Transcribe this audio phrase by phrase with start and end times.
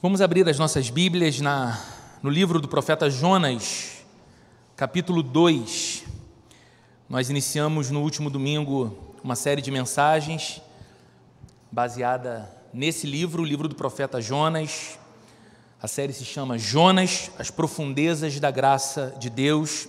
[0.00, 1.76] Vamos abrir as nossas Bíblias na,
[2.22, 4.04] no livro do profeta Jonas,
[4.76, 6.04] capítulo 2.
[7.08, 10.62] Nós iniciamos no último domingo uma série de mensagens
[11.72, 14.96] baseada nesse livro, o livro do profeta Jonas.
[15.82, 19.88] A série se chama Jonas, as profundezas da graça de Deus.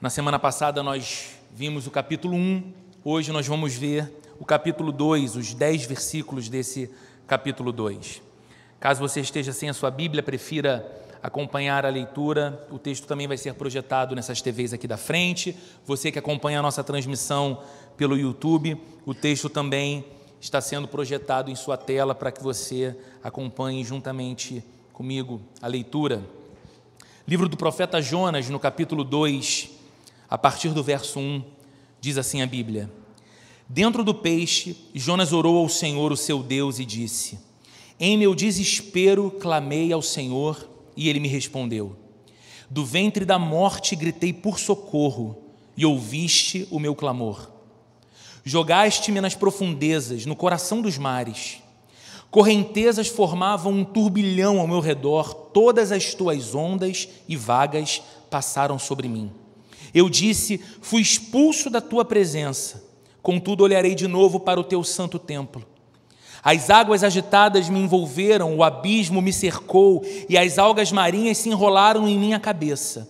[0.00, 2.72] Na semana passada nós vimos o capítulo 1,
[3.04, 6.90] hoje nós vamos ver o capítulo 2, os 10 versículos desse
[7.26, 8.29] capítulo 2.
[8.80, 10.90] Caso você esteja sem a sua Bíblia, prefira
[11.22, 15.54] acompanhar a leitura, o texto também vai ser projetado nessas TVs aqui da frente.
[15.86, 17.62] Você que acompanha a nossa transmissão
[17.94, 20.02] pelo YouTube, o texto também
[20.40, 26.24] está sendo projetado em sua tela para que você acompanhe juntamente comigo a leitura.
[27.28, 29.72] Livro do profeta Jonas, no capítulo 2,
[30.26, 31.44] a partir do verso 1,
[32.00, 32.90] diz assim a Bíblia:
[33.68, 37.49] Dentro do peixe, Jonas orou ao Senhor, o seu Deus, e disse:
[38.00, 41.94] em meu desespero clamei ao Senhor e ele me respondeu.
[42.70, 45.36] Do ventre da morte gritei por socorro
[45.76, 47.50] e ouviste o meu clamor.
[48.42, 51.58] Jogaste-me nas profundezas, no coração dos mares.
[52.30, 59.08] Correntezas formavam um turbilhão ao meu redor, todas as tuas ondas e vagas passaram sobre
[59.08, 59.30] mim.
[59.92, 62.82] Eu disse: Fui expulso da tua presença,
[63.20, 65.66] contudo olharei de novo para o teu santo templo.
[66.42, 72.08] As águas agitadas me envolveram, o abismo me cercou e as algas marinhas se enrolaram
[72.08, 73.08] em minha cabeça.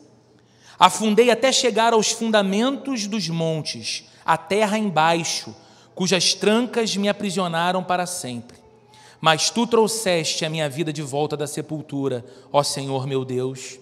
[0.79, 5.55] Afundei até chegar aos fundamentos dos montes, a terra embaixo,
[5.95, 8.59] cujas trancas me aprisionaram para sempre.
[9.21, 13.79] Mas tu trouxeste a minha vida de volta da sepultura, ó Senhor meu Deus.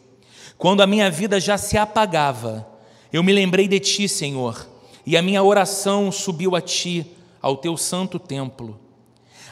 [0.58, 2.66] Quando a minha vida já se apagava,
[3.12, 4.66] eu me lembrei de ti, Senhor,
[5.06, 7.06] e a minha oração subiu a ti,
[7.40, 8.87] ao teu santo templo.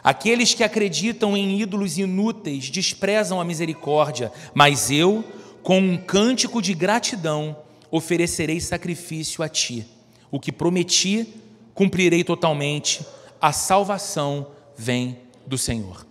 [0.07, 5.25] Aqueles que acreditam em ídolos inúteis desprezam a misericórdia, mas eu,
[5.65, 7.57] com um cântico de gratidão,
[7.91, 9.85] oferecerei sacrifício a ti.
[10.31, 11.27] O que prometi,
[11.75, 13.05] cumprirei totalmente.
[13.41, 16.07] A salvação vem do Senhor.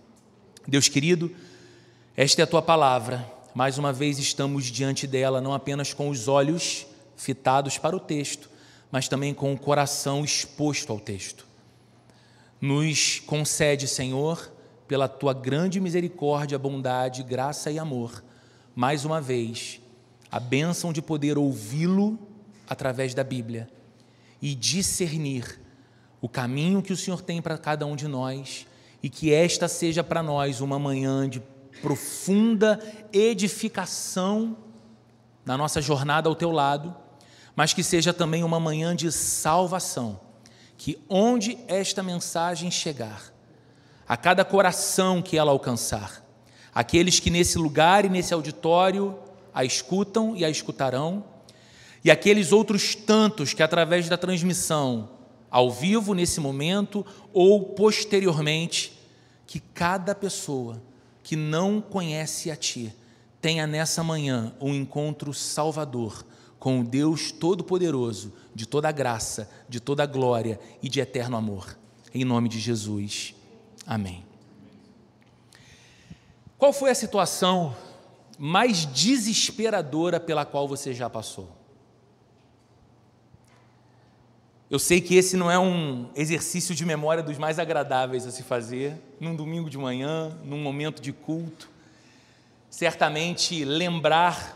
[0.68, 1.34] Deus querido,
[2.14, 3.26] esta é a tua palavra.
[3.54, 8.50] Mais uma vez estamos diante dela, não apenas com os olhos fitados para o texto,
[8.92, 11.45] mas também com o coração exposto ao texto.
[12.60, 14.50] Nos concede, Senhor,
[14.88, 18.24] pela tua grande misericórdia, bondade, graça e amor,
[18.74, 19.80] mais uma vez,
[20.30, 22.18] a bênção de poder ouvi-lo
[22.68, 23.68] através da Bíblia
[24.40, 25.60] e discernir
[26.20, 28.66] o caminho que o Senhor tem para cada um de nós
[29.02, 31.42] e que esta seja para nós uma manhã de
[31.82, 32.80] profunda
[33.12, 34.56] edificação
[35.44, 36.94] na nossa jornada ao teu lado,
[37.54, 40.25] mas que seja também uma manhã de salvação
[40.76, 43.32] que onde esta mensagem chegar,
[44.06, 46.24] a cada coração que ela alcançar,
[46.74, 49.18] aqueles que nesse lugar e nesse auditório
[49.52, 51.24] a escutam e a escutarão,
[52.04, 55.10] e aqueles outros tantos que através da transmissão,
[55.50, 58.92] ao vivo nesse momento ou posteriormente,
[59.46, 60.82] que cada pessoa
[61.22, 62.94] que não conhece a Ti
[63.40, 66.24] tenha nessa manhã um encontro salvador
[66.58, 71.76] com o Deus Todo-Poderoso, de toda graça, de toda glória e de eterno amor.
[72.14, 73.34] Em nome de Jesus.
[73.86, 74.24] Amém.
[76.58, 77.76] Qual foi a situação
[78.38, 81.54] mais desesperadora pela qual você já passou?
[84.68, 88.42] Eu sei que esse não é um exercício de memória dos mais agradáveis a se
[88.42, 91.70] fazer, num domingo de manhã, num momento de culto.
[92.68, 94.55] Certamente lembrar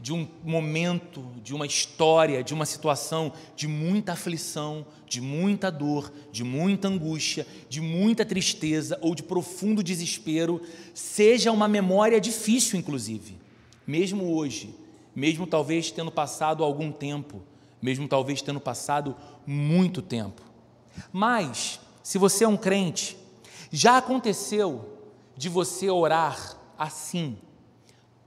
[0.00, 6.12] de um momento, de uma história, de uma situação de muita aflição, de muita dor,
[6.30, 10.62] de muita angústia, de muita tristeza ou de profundo desespero,
[10.94, 13.36] seja uma memória difícil, inclusive,
[13.84, 14.72] mesmo hoje,
[15.16, 17.42] mesmo talvez tendo passado algum tempo,
[17.82, 20.42] mesmo talvez tendo passado muito tempo.
[21.12, 23.16] Mas, se você é um crente,
[23.72, 24.96] já aconteceu
[25.36, 27.36] de você orar assim,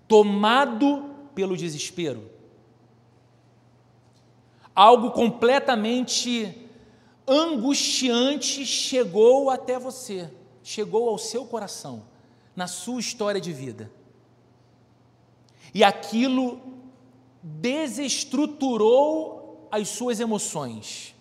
[0.05, 1.10] tomado
[1.41, 2.29] pelo desespero.
[4.75, 6.55] Algo completamente
[7.27, 10.29] angustiante chegou até você,
[10.61, 12.03] chegou ao seu coração,
[12.55, 13.91] na sua história de vida.
[15.73, 16.61] E aquilo
[17.41, 21.15] desestruturou as suas emoções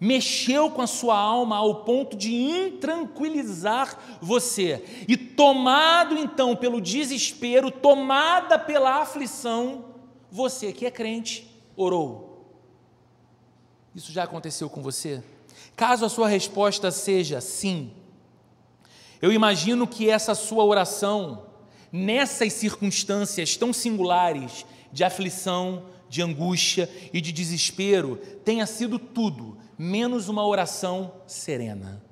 [0.00, 4.84] mexeu com a sua alma ao ponto de intranquilizar você.
[5.08, 9.86] E tomado então pelo desespero, tomada pela aflição,
[10.30, 12.46] você que é crente, orou.
[13.94, 15.22] Isso já aconteceu com você?
[15.74, 17.92] Caso a sua resposta seja sim,
[19.20, 21.46] Eu imagino que essa sua oração,
[21.90, 30.28] nessas circunstâncias tão singulares de aflição, de angústia e de desespero, tenha sido tudo menos
[30.28, 32.02] uma oração serena.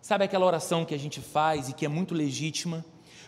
[0.00, 2.84] Sabe aquela oração que a gente faz e que é muito legítima,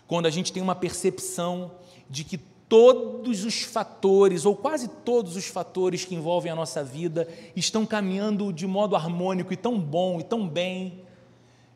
[0.07, 1.73] quando a gente tem uma percepção
[2.09, 7.29] de que todos os fatores, ou quase todos os fatores que envolvem a nossa vida,
[7.55, 11.05] estão caminhando de modo harmônico e tão bom e tão bem,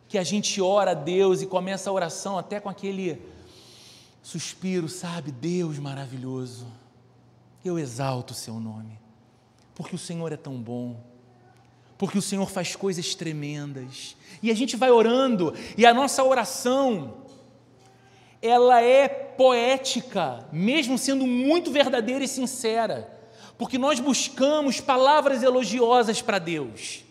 [0.08, 3.20] que a gente ora a Deus e começa a oração até com aquele
[4.22, 5.30] suspiro, sabe?
[5.30, 6.66] Deus maravilhoso,
[7.64, 8.98] eu exalto o seu nome,
[9.76, 10.96] porque o Senhor é tão bom,
[11.98, 17.18] porque o Senhor faz coisas tremendas, e a gente vai orando, e a nossa oração,
[18.40, 23.12] ela é poética, mesmo sendo muito verdadeira e sincera,
[23.58, 27.04] porque nós buscamos palavras elogiosas para Deus.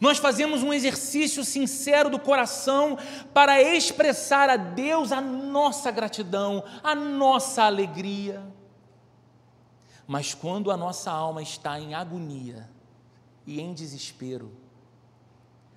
[0.00, 2.98] Nós fazemos um exercício sincero do coração
[3.32, 8.42] para expressar a Deus a nossa gratidão, a nossa alegria.
[10.12, 12.68] Mas quando a nossa alma está em agonia
[13.46, 14.52] e em desespero,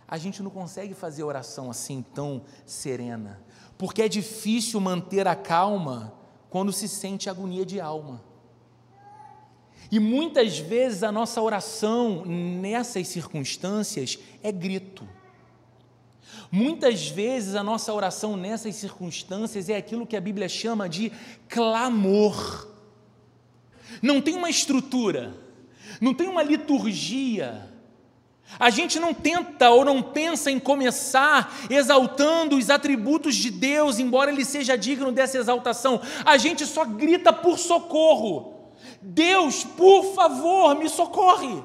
[0.06, 3.42] a gente não consegue fazer oração assim tão serena,
[3.78, 6.14] porque é difícil manter a calma
[6.50, 8.22] quando se sente agonia de alma.
[9.90, 15.08] E muitas vezes a nossa oração nessas circunstâncias é grito.
[16.52, 21.10] Muitas vezes a nossa oração nessas circunstâncias é aquilo que a Bíblia chama de
[21.48, 22.75] clamor.
[24.06, 25.36] Não tem uma estrutura,
[26.00, 27.68] não tem uma liturgia.
[28.60, 34.32] A gente não tenta ou não pensa em começar exaltando os atributos de Deus, embora
[34.32, 36.00] Ele seja digno dessa exaltação.
[36.24, 38.70] A gente só grita por socorro.
[39.02, 41.64] Deus, por favor, me socorre.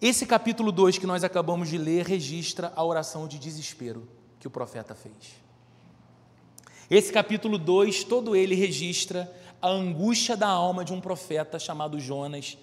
[0.00, 4.08] Esse capítulo 2 que nós acabamos de ler registra a oração de desespero
[4.40, 5.43] que o profeta fez.
[6.90, 12.58] Esse capítulo 2, todo ele registra a angústia da alma de um profeta chamado Jonas,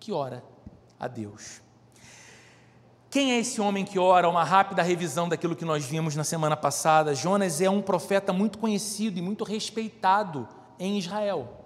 [0.00, 0.42] que ora
[0.98, 1.62] a Deus.
[3.08, 4.28] Quem é esse homem que ora?
[4.28, 7.14] Uma rápida revisão daquilo que nós vimos na semana passada.
[7.14, 11.60] Jonas é um profeta muito conhecido e muito respeitado em Israel.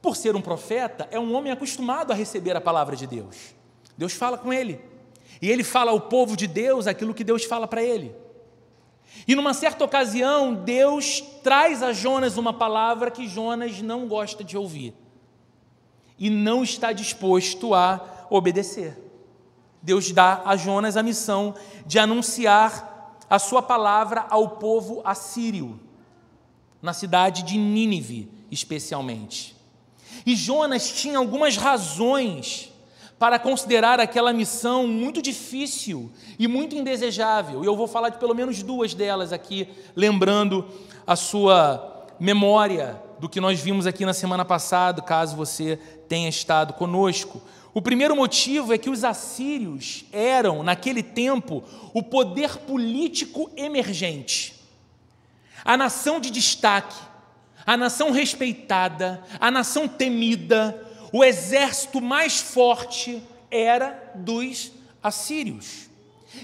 [0.00, 3.54] Por ser um profeta, é um homem acostumado a receber a palavra de Deus.
[3.96, 4.80] Deus fala com ele.
[5.40, 8.14] E ele fala ao povo de Deus aquilo que Deus fala para ele.
[9.26, 14.56] E numa certa ocasião, Deus traz a Jonas uma palavra que Jonas não gosta de
[14.56, 14.94] ouvir
[16.18, 18.98] e não está disposto a obedecer.
[19.82, 21.54] Deus dá a Jonas a missão
[21.84, 25.80] de anunciar a sua palavra ao povo assírio,
[26.80, 29.56] na cidade de Nínive, especialmente.
[30.26, 32.71] E Jonas tinha algumas razões
[33.22, 36.10] para considerar aquela missão muito difícil
[36.40, 37.62] e muito indesejável.
[37.62, 40.66] E eu vou falar de pelo menos duas delas aqui, lembrando
[41.06, 45.78] a sua memória do que nós vimos aqui na semana passada, caso você
[46.08, 47.40] tenha estado conosco.
[47.72, 51.62] O primeiro motivo é que os assírios eram, naquele tempo,
[51.94, 54.60] o poder político emergente,
[55.64, 56.96] a nação de destaque,
[57.64, 64.72] a nação respeitada, a nação temida, o exército mais forte era dos
[65.02, 65.90] assírios.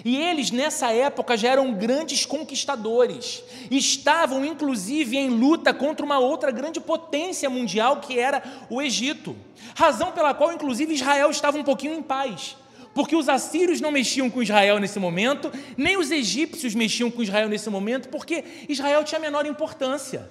[0.05, 6.51] E eles, nessa época, já eram grandes conquistadores, estavam inclusive em luta contra uma outra
[6.51, 9.34] grande potência mundial que era o Egito.
[9.75, 12.55] Razão pela qual, inclusive, Israel estava um pouquinho em paz,
[12.94, 17.48] porque os assírios não mexiam com Israel nesse momento, nem os egípcios mexiam com Israel
[17.48, 20.31] nesse momento, porque Israel tinha menor importância.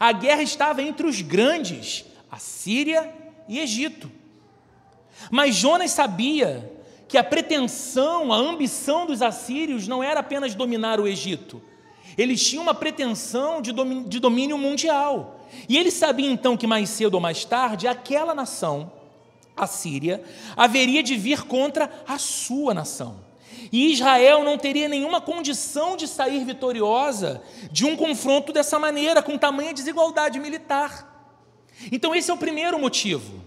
[0.00, 4.10] A guerra estava entre os grandes, a Síria e Egito.
[5.30, 6.70] Mas Jonas sabia
[7.08, 11.62] que a pretensão, a ambição dos assírios não era apenas dominar o Egito.
[12.16, 15.40] Eles tinham uma pretensão de domínio, de domínio mundial.
[15.68, 18.90] E ele sabia então que mais cedo ou mais tarde aquela nação,
[19.56, 20.22] a Síria,
[20.56, 23.24] haveria de vir contra a sua nação.
[23.72, 29.38] E Israel não teria nenhuma condição de sair vitoriosa de um confronto dessa maneira, com
[29.38, 31.13] tamanha desigualdade militar.
[31.90, 33.42] Então, esse é o primeiro motivo.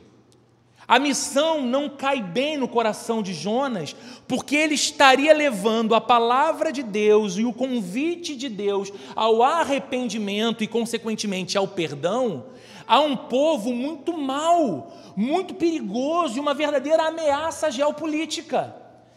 [0.87, 3.95] A missão não cai bem no coração de Jonas,
[4.27, 10.63] porque ele estaria levando a palavra de Deus e o convite de Deus ao arrependimento
[10.63, 12.45] e, consequentemente, ao perdão
[12.87, 18.73] a um povo muito mau, muito perigoso e uma verdadeira ameaça geopolítica.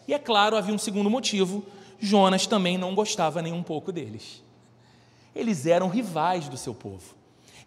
[0.07, 1.63] E é claro, havia um segundo motivo:
[1.97, 4.43] Jonas também não gostava nem um pouco deles.
[5.33, 7.15] Eles eram rivais do seu povo,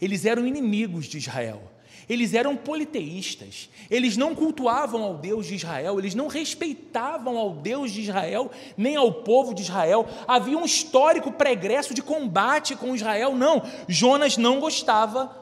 [0.00, 1.62] eles eram inimigos de Israel.
[2.08, 7.90] Eles eram politeístas, eles não cultuavam ao Deus de Israel, eles não respeitavam ao Deus
[7.92, 10.06] de Israel, nem ao povo de Israel.
[10.28, 13.34] Havia um histórico pregresso de combate com Israel.
[13.34, 15.34] Não, Jonas não gostava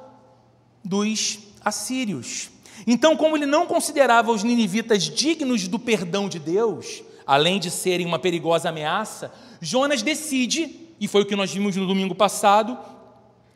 [0.85, 2.51] dos assírios.
[2.87, 8.07] Então, como ele não considerava os ninivitas dignos do perdão de Deus, além de serem
[8.07, 12.79] uma perigosa ameaça, Jonas decide, e foi o que nós vimos no domingo passado,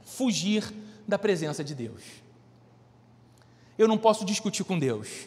[0.04, 0.64] fugir
[1.06, 2.02] da presença de Deus.
[3.78, 5.26] Eu não posso discutir com Deus.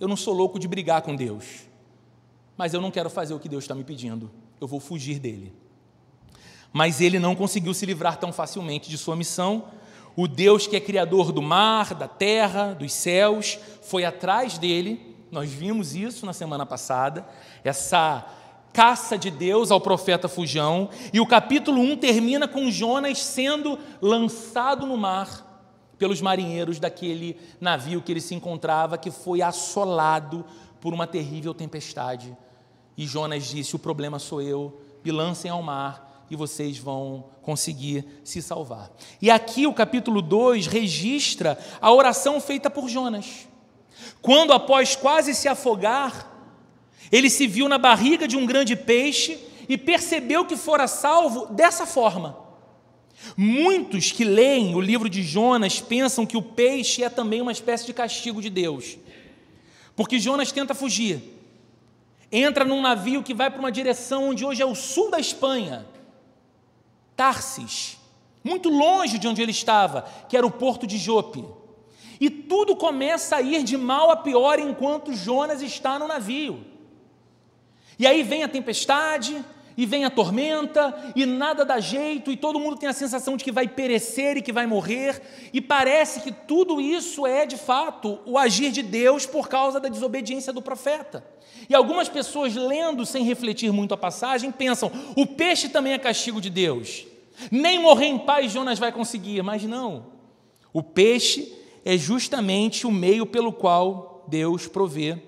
[0.00, 1.66] Eu não sou louco de brigar com Deus.
[2.56, 4.30] Mas eu não quero fazer o que Deus está me pedindo.
[4.60, 5.52] Eu vou fugir dele.
[6.72, 9.68] Mas ele não conseguiu se livrar tão facilmente de sua missão.
[10.16, 15.16] O Deus que é criador do mar, da terra, dos céus, foi atrás dele.
[15.30, 17.26] Nós vimos isso na semana passada.
[17.62, 18.26] Essa
[18.78, 20.88] caça de Deus ao profeta Fujão.
[21.12, 25.66] E o capítulo 1 termina com Jonas sendo lançado no mar
[25.98, 30.44] pelos marinheiros daquele navio que ele se encontrava, que foi assolado
[30.80, 32.36] por uma terrível tempestade.
[32.96, 38.06] E Jonas disse: O problema sou eu, me lancem ao mar e vocês vão conseguir
[38.22, 38.92] se salvar.
[39.20, 43.48] E aqui o capítulo 2 registra a oração feita por Jonas.
[44.22, 46.37] Quando, após quase se afogar,
[47.10, 49.38] ele se viu na barriga de um grande peixe
[49.68, 52.36] e percebeu que fora salvo dessa forma.
[53.36, 57.86] Muitos que leem o livro de Jonas pensam que o peixe é também uma espécie
[57.86, 58.96] de castigo de Deus.
[59.96, 61.20] Porque Jonas tenta fugir.
[62.30, 65.86] Entra num navio que vai para uma direção onde hoje é o sul da Espanha,
[67.16, 67.96] Tarsis,
[68.44, 71.44] muito longe de onde ele estava, que era o porto de Jope.
[72.20, 76.64] E tudo começa a ir de mal a pior enquanto Jonas está no navio.
[77.98, 79.44] E aí vem a tempestade,
[79.78, 83.44] e vem a tormenta, e nada dá jeito, e todo mundo tem a sensação de
[83.44, 88.18] que vai perecer e que vai morrer, e parece que tudo isso é de fato
[88.26, 91.24] o agir de Deus por causa da desobediência do profeta.
[91.68, 96.40] E algumas pessoas, lendo sem refletir muito a passagem, pensam: o peixe também é castigo
[96.40, 97.06] de Deus.
[97.48, 100.06] Nem morrer em paz Jonas vai conseguir, mas não.
[100.72, 101.52] O peixe
[101.84, 105.18] é justamente o meio pelo qual Deus provê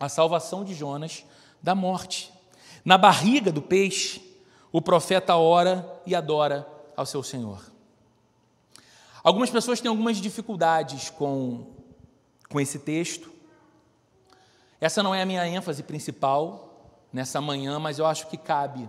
[0.00, 1.24] a salvação de Jonas
[1.64, 2.30] da morte.
[2.84, 4.20] Na barriga do peixe,
[4.70, 7.64] o profeta ora e adora ao seu Senhor.
[9.22, 11.72] Algumas pessoas têm algumas dificuldades com,
[12.50, 13.32] com esse texto.
[14.78, 18.86] Essa não é a minha ênfase principal nessa manhã, mas eu acho que cabe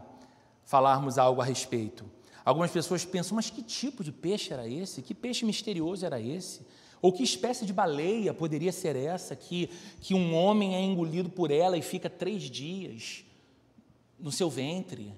[0.65, 2.03] falarmos algo a respeito.
[2.43, 5.01] Algumas pessoas pensam, mas que tipo de peixe era esse?
[5.01, 6.67] Que peixe misterioso era esse?
[7.01, 9.69] Ou que espécie de baleia poderia ser essa que,
[10.01, 13.25] que um homem é engolido por ela e fica três dias?
[14.19, 15.13] no seu ventre.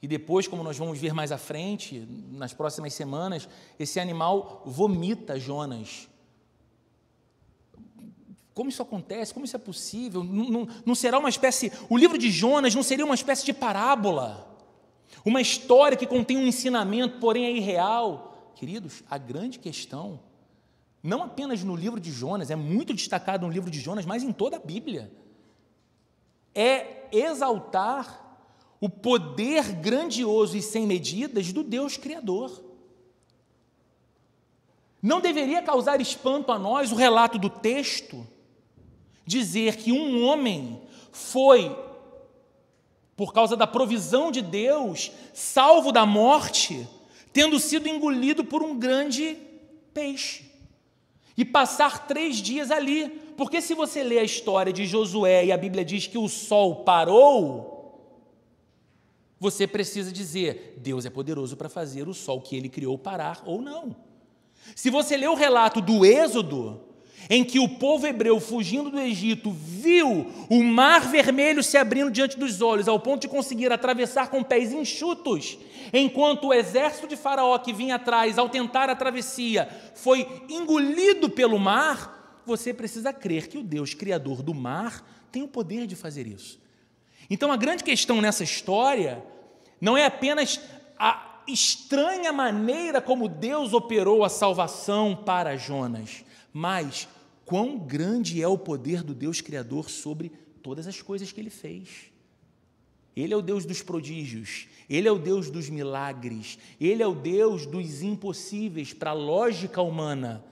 [0.00, 3.48] E depois, como nós vamos ver mais à frente, nas próximas semanas,
[3.78, 6.08] esse animal vomita Jonas.
[8.52, 9.32] Como isso acontece?
[9.32, 10.24] Como isso é possível?
[10.24, 11.72] Não, não, não, será uma espécie.
[11.88, 14.48] O livro de Jonas não seria uma espécie de parábola?
[15.24, 18.52] Uma história que contém um ensinamento, porém é irreal?
[18.56, 20.20] Queridos, a grande questão,
[21.02, 24.32] não apenas no livro de Jonas, é muito destacado no livro de Jonas, mas em
[24.32, 25.10] toda a Bíblia,
[26.54, 28.38] é exaltar
[28.80, 32.62] o poder grandioso e sem medidas do Deus Criador.
[35.02, 38.24] Não deveria causar espanto a nós o relato do texto
[39.26, 40.80] dizer que um homem
[41.10, 41.76] foi,
[43.16, 46.86] por causa da provisão de Deus, salvo da morte,
[47.32, 49.36] tendo sido engolido por um grande
[49.92, 50.51] peixe.
[51.36, 53.08] E passar três dias ali.
[53.36, 56.84] Porque se você lê a história de Josué e a Bíblia diz que o sol
[56.84, 57.72] parou,
[59.40, 63.60] você precisa dizer: Deus é poderoso para fazer o sol que ele criou parar ou
[63.60, 63.96] não.
[64.76, 66.80] Se você ler o relato do Êxodo,
[67.28, 72.38] em que o povo hebreu, fugindo do Egito, viu o mar vermelho se abrindo diante
[72.38, 75.58] dos olhos, ao ponto de conseguir atravessar com pés enxutos,
[75.92, 81.58] enquanto o exército de Faraó que vinha atrás, ao tentar a travessia, foi engolido pelo
[81.58, 86.26] mar, você precisa crer que o Deus Criador do mar tem o poder de fazer
[86.26, 86.60] isso.
[87.30, 89.22] Então a grande questão nessa história
[89.80, 90.60] não é apenas
[90.98, 97.08] a estranha maneira como Deus operou a salvação para Jonas, mas
[97.44, 100.30] quão grande é o poder do Deus Criador sobre
[100.62, 102.12] todas as coisas que ele fez.
[103.14, 107.14] Ele é o Deus dos prodígios, ele é o Deus dos milagres, ele é o
[107.14, 110.44] Deus dos impossíveis para a lógica humana,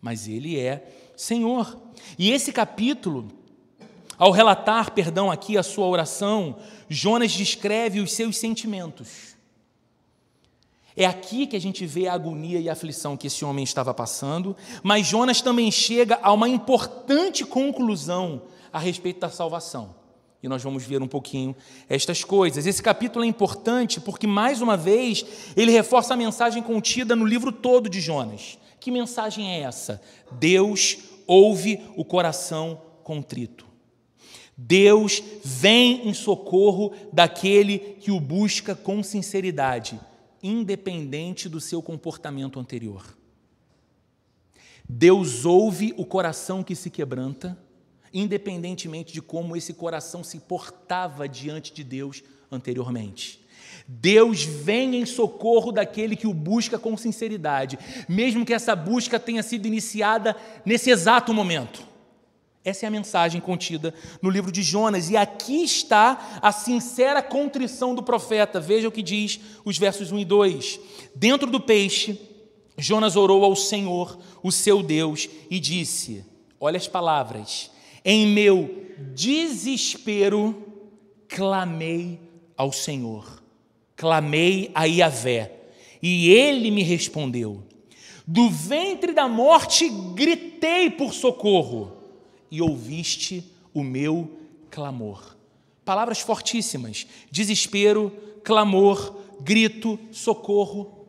[0.00, 1.78] mas ele é Senhor.
[2.18, 3.28] E esse capítulo
[4.16, 9.33] ao relatar, perdão, aqui a sua oração, Jonas descreve os seus sentimentos.
[10.96, 13.92] É aqui que a gente vê a agonia e a aflição que esse homem estava
[13.92, 19.94] passando, mas Jonas também chega a uma importante conclusão a respeito da salvação.
[20.40, 21.56] E nós vamos ver um pouquinho
[21.88, 22.66] estas coisas.
[22.66, 25.24] Esse capítulo é importante porque, mais uma vez,
[25.56, 28.58] ele reforça a mensagem contida no livro todo de Jonas.
[28.78, 30.00] Que mensagem é essa?
[30.32, 33.66] Deus ouve o coração contrito.
[34.56, 39.98] Deus vem em socorro daquele que o busca com sinceridade
[40.44, 43.16] independente do seu comportamento anterior.
[44.86, 47.58] Deus ouve o coração que se quebranta,
[48.12, 52.22] independentemente de como esse coração se portava diante de Deus
[52.52, 53.42] anteriormente.
[53.88, 59.42] Deus vem em socorro daquele que o busca com sinceridade, mesmo que essa busca tenha
[59.42, 61.93] sido iniciada nesse exato momento.
[62.64, 63.92] Essa é a mensagem contida
[64.22, 68.58] no livro de Jonas, e aqui está a sincera contrição do profeta.
[68.58, 70.80] Veja o que diz os versos 1 e 2.
[71.14, 72.18] Dentro do peixe,
[72.78, 76.24] Jonas orou ao Senhor, o seu Deus, e disse:
[76.58, 77.70] Olha as palavras.
[78.02, 80.64] Em meu desespero,
[81.28, 82.18] clamei
[82.56, 83.42] ao Senhor,
[83.94, 85.52] clamei a Iavé,
[86.02, 87.62] e ele me respondeu.
[88.26, 91.93] Do ventre da morte gritei por socorro
[92.54, 94.30] e ouviste o meu
[94.70, 95.34] clamor.
[95.84, 98.12] Palavras fortíssimas: desespero,
[98.44, 101.04] clamor, grito, socorro.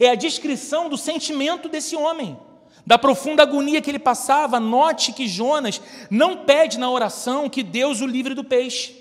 [0.00, 2.38] É a descrição do sentimento desse homem,
[2.86, 4.58] da profunda agonia que ele passava.
[4.58, 8.96] Note que Jonas não pede na oração que Deus o livre do peixe.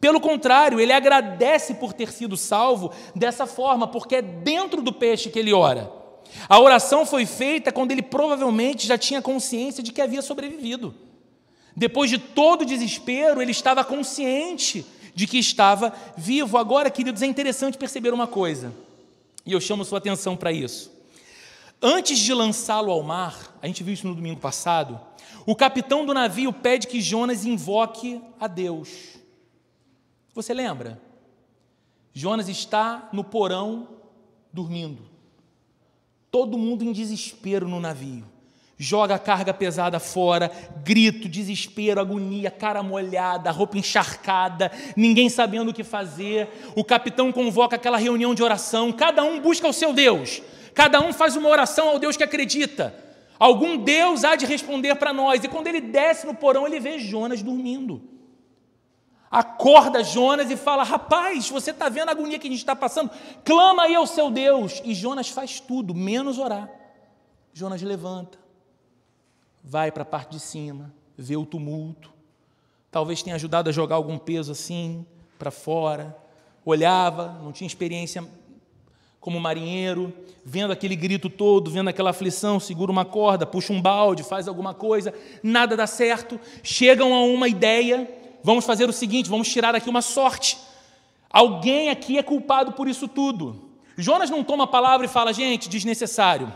[0.00, 5.30] Pelo contrário, ele agradece por ter sido salvo dessa forma, porque é dentro do peixe
[5.30, 6.05] que ele ora.
[6.48, 10.94] A oração foi feita quando ele provavelmente já tinha consciência de que havia sobrevivido.
[11.76, 16.58] Depois de todo o desespero, ele estava consciente de que estava vivo.
[16.58, 18.72] Agora, queridos, é interessante perceber uma coisa,
[19.44, 20.92] e eu chamo sua atenção para isso.
[21.80, 25.00] Antes de lançá-lo ao mar, a gente viu isso no domingo passado,
[25.44, 29.16] o capitão do navio pede que Jonas invoque a Deus.
[30.34, 31.00] Você lembra?
[32.12, 33.88] Jonas está no porão
[34.52, 35.15] dormindo.
[36.36, 38.22] Todo mundo em desespero no navio.
[38.76, 40.52] Joga a carga pesada fora,
[40.84, 46.46] grito, desespero, agonia, cara molhada, roupa encharcada, ninguém sabendo o que fazer.
[46.74, 50.42] O capitão convoca aquela reunião de oração, cada um busca o seu Deus,
[50.74, 52.94] cada um faz uma oração ao Deus que acredita.
[53.38, 55.42] Algum Deus há de responder para nós.
[55.42, 58.15] E quando ele desce no porão, ele vê Jonas dormindo
[59.30, 63.10] acorda Jonas e fala: Rapaz, você está vendo a agonia que a gente está passando?
[63.44, 64.80] Clama aí ao seu Deus.
[64.84, 66.70] E Jonas faz tudo, menos orar.
[67.52, 68.38] Jonas levanta,
[69.64, 72.12] vai para a parte de cima, vê o tumulto.
[72.90, 75.06] Talvez tenha ajudado a jogar algum peso assim
[75.38, 76.16] para fora.
[76.64, 78.24] Olhava, não tinha experiência
[79.20, 80.12] como marinheiro,
[80.44, 84.72] vendo aquele grito todo, vendo aquela aflição, segura uma corda, puxa um balde, faz alguma
[84.72, 85.12] coisa,
[85.42, 86.38] nada dá certo.
[86.62, 88.08] Chegam a uma ideia
[88.46, 90.56] Vamos fazer o seguinte: vamos tirar aqui uma sorte.
[91.28, 93.60] Alguém aqui é culpado por isso tudo.
[93.98, 96.52] Jonas não toma a palavra e fala, gente, desnecessário.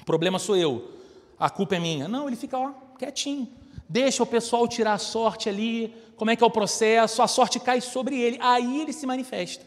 [0.00, 0.90] O problema sou eu.
[1.38, 2.08] A culpa é minha.
[2.08, 3.46] Não, ele fica ó, quietinho.
[3.88, 5.94] Deixa o pessoal tirar a sorte ali.
[6.16, 7.22] Como é que é o processo?
[7.22, 8.36] A sorte cai sobre ele.
[8.40, 9.64] Aí ele se manifesta.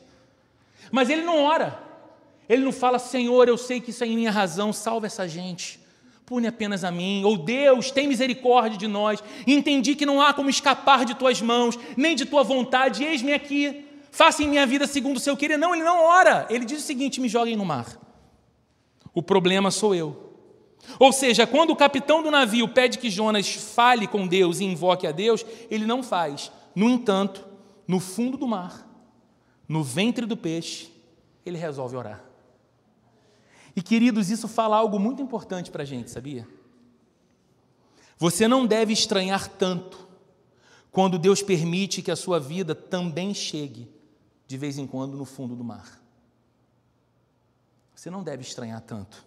[0.92, 1.80] Mas ele não ora.
[2.50, 5.85] Ele não fala, Senhor, eu sei que isso é em minha razão, salva essa gente
[6.26, 10.50] pune apenas a mim, ou Deus, tem misericórdia de nós, entendi que não há como
[10.50, 15.18] escapar de tuas mãos, nem de tua vontade, eis-me aqui, faça em minha vida segundo
[15.18, 15.58] o seu querer.
[15.58, 17.86] Não, ele não ora, ele diz o seguinte: me joguem no mar.
[19.14, 20.26] O problema sou eu.
[21.00, 25.08] Ou seja, quando o capitão do navio pede que Jonas fale com Deus e invoque
[25.08, 26.52] a Deus, ele não faz.
[26.76, 27.46] No entanto,
[27.88, 28.88] no fundo do mar,
[29.68, 30.92] no ventre do peixe,
[31.46, 32.25] ele resolve orar.
[33.76, 36.48] E queridos, isso fala algo muito importante para a gente, sabia?
[38.18, 40.08] Você não deve estranhar tanto
[40.92, 43.92] quando Deus permite que a sua vida também chegue
[44.48, 46.02] de vez em quando no fundo do mar.
[47.94, 49.26] Você não deve estranhar tanto,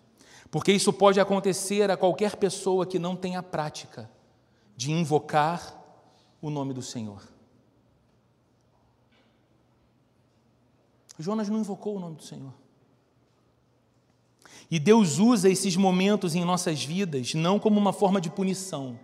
[0.50, 4.10] porque isso pode acontecer a qualquer pessoa que não tenha prática
[4.76, 5.76] de invocar
[6.40, 7.22] o nome do Senhor.
[11.18, 12.54] Jonas não invocou o nome do Senhor.
[14.70, 18.98] E Deus usa esses momentos em nossas vidas não como uma forma de punição.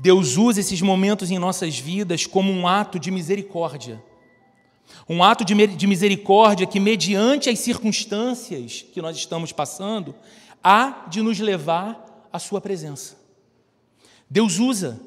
[0.00, 4.02] Deus usa esses momentos em nossas vidas como um ato de misericórdia.
[5.08, 10.14] Um ato de misericórdia que, mediante as circunstâncias que nós estamos passando,
[10.62, 13.16] há de nos levar à Sua presença.
[14.30, 15.00] Deus usa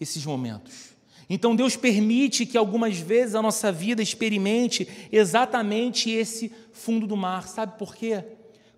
[0.00, 0.90] esses momentos.
[1.28, 7.46] Então Deus permite que algumas vezes a nossa vida experimente exatamente esse fundo do mar.
[7.46, 8.24] Sabe por quê?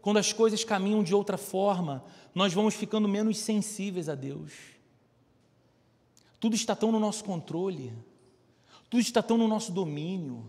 [0.03, 4.53] Quando as coisas caminham de outra forma, nós vamos ficando menos sensíveis a Deus.
[6.41, 7.93] Tudo está tão no nosso controle,
[8.91, 10.45] tudo está tão no nosso domínio,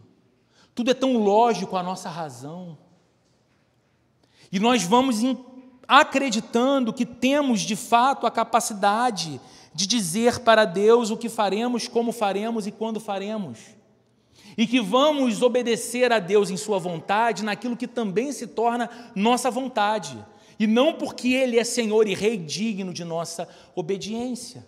[0.74, 2.76] tudo é tão lógico à nossa razão.
[4.52, 5.18] E nós vamos
[5.88, 9.40] acreditando que temos de fato a capacidade
[9.72, 13.60] de dizer para Deus o que faremos, como faremos e quando faremos.
[14.58, 19.50] E que vamos obedecer a Deus em Sua vontade naquilo que também se torna nossa
[19.50, 20.18] vontade,
[20.60, 24.66] e não porque Ele é Senhor e Rei digno de nossa obediência.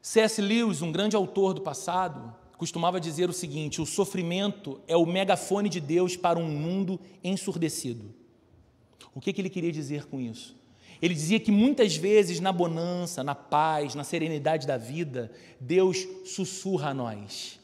[0.00, 0.40] C.S.
[0.40, 5.68] Lewis, um grande autor do passado, costumava dizer o seguinte: o sofrimento é o megafone
[5.68, 8.14] de Deus para um mundo ensurdecido.
[9.14, 10.56] O que, que ele queria dizer com isso?
[11.00, 16.90] Ele dizia que muitas vezes na bonança, na paz, na serenidade da vida, Deus sussurra
[16.90, 17.60] a nós.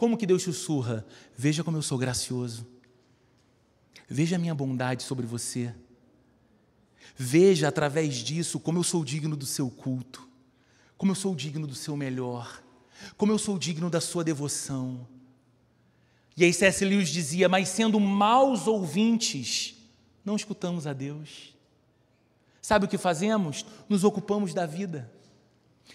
[0.00, 1.06] Como que Deus sussurra?
[1.36, 2.66] Veja como eu sou gracioso.
[4.08, 5.74] Veja a minha bondade sobre você.
[7.14, 10.26] Veja através disso como eu sou digno do seu culto,
[10.96, 12.62] como eu sou digno do seu melhor,
[13.18, 15.06] como eu sou digno da sua devoção.
[16.34, 16.82] E aí C.S.
[16.82, 19.76] Lewis dizia: Mas sendo maus ouvintes,
[20.24, 21.54] não escutamos a Deus.
[22.62, 23.66] Sabe o que fazemos?
[23.86, 25.12] Nos ocupamos da vida,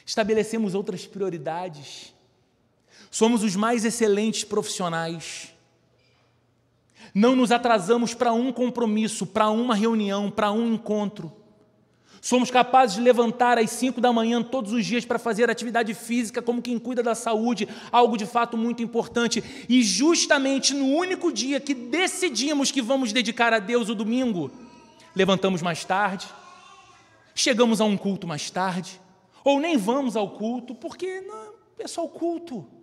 [0.06, 2.14] estabelecemos outras prioridades,
[3.16, 5.54] somos os mais excelentes profissionais.
[7.14, 11.32] Não nos atrasamos para um compromisso, para uma reunião, para um encontro.
[12.20, 16.42] Somos capazes de levantar às cinco da manhã todos os dias para fazer atividade física,
[16.42, 19.42] como quem cuida da saúde, algo de fato muito importante.
[19.70, 24.52] E justamente no único dia que decidimos que vamos dedicar a Deus o domingo,
[25.16, 26.28] levantamos mais tarde,
[27.34, 29.00] chegamos a um culto mais tarde,
[29.42, 32.76] ou nem vamos ao culto, porque não, é só o culto.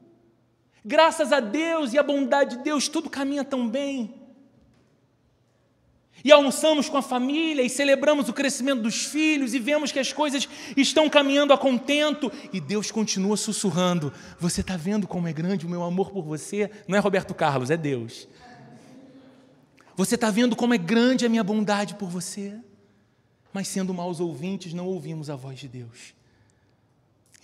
[0.85, 4.15] Graças a Deus e a bondade de Deus, tudo caminha tão bem.
[6.25, 10.13] E almoçamos com a família e celebramos o crescimento dos filhos e vemos que as
[10.13, 15.67] coisas estão caminhando a contento e Deus continua sussurrando: Você está vendo como é grande
[15.67, 16.71] o meu amor por você?
[16.87, 18.29] Não é Roberto Carlos, é Deus.
[19.97, 22.59] Você está vendo como é grande a minha bondade por você?
[23.53, 26.15] mas sendo maus ouvintes, não ouvimos a voz de Deus.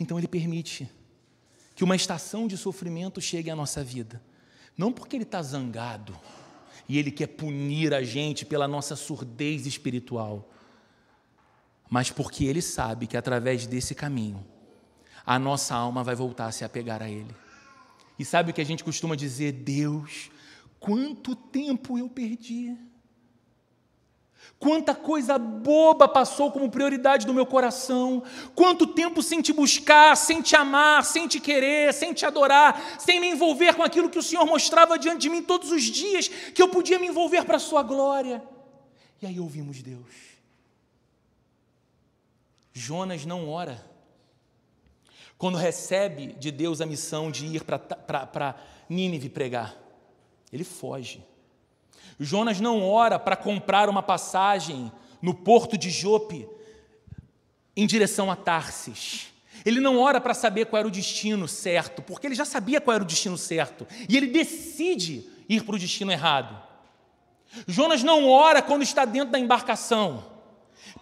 [0.00, 0.90] Então Ele permite
[1.78, 4.20] que uma estação de sofrimento chegue à nossa vida,
[4.76, 6.12] não porque Ele está zangado
[6.88, 10.52] e Ele quer punir a gente pela nossa surdez espiritual,
[11.88, 14.44] mas porque Ele sabe que através desse caminho,
[15.24, 17.32] a nossa alma vai voltar a se apegar a Ele.
[18.18, 19.52] E sabe o que a gente costuma dizer?
[19.52, 20.32] Deus,
[20.80, 22.76] quanto tempo eu perdi.
[24.58, 28.22] Quanta coisa boba passou como prioridade do meu coração.
[28.54, 33.20] Quanto tempo sem te buscar, sem te amar, sem te querer, sem te adorar, sem
[33.20, 36.60] me envolver com aquilo que o Senhor mostrava diante de mim todos os dias, que
[36.60, 38.42] eu podia me envolver para a Sua glória.
[39.22, 40.28] E aí ouvimos Deus.
[42.72, 43.84] Jonas não ora.
[45.36, 48.56] Quando recebe de Deus a missão de ir para
[48.88, 49.76] Nínive pregar,
[50.52, 51.24] ele foge.
[52.18, 54.90] Jonas não ora para comprar uma passagem
[55.22, 56.48] no porto de Jope
[57.76, 59.28] em direção a Tarsis.
[59.64, 62.94] Ele não ora para saber qual era o destino certo, porque ele já sabia qual
[62.94, 66.60] era o destino certo, e ele decide ir para o destino errado.
[67.66, 70.24] Jonas não ora quando está dentro da embarcação,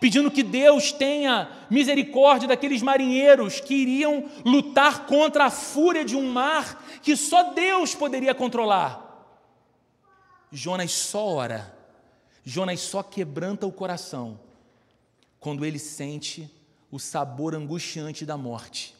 [0.00, 6.30] pedindo que Deus tenha misericórdia daqueles marinheiros que iriam lutar contra a fúria de um
[6.30, 9.05] mar que só Deus poderia controlar.
[10.56, 11.76] Jonas só ora,
[12.42, 14.40] Jonas só quebranta o coração
[15.38, 16.50] quando ele sente
[16.90, 18.94] o sabor angustiante da morte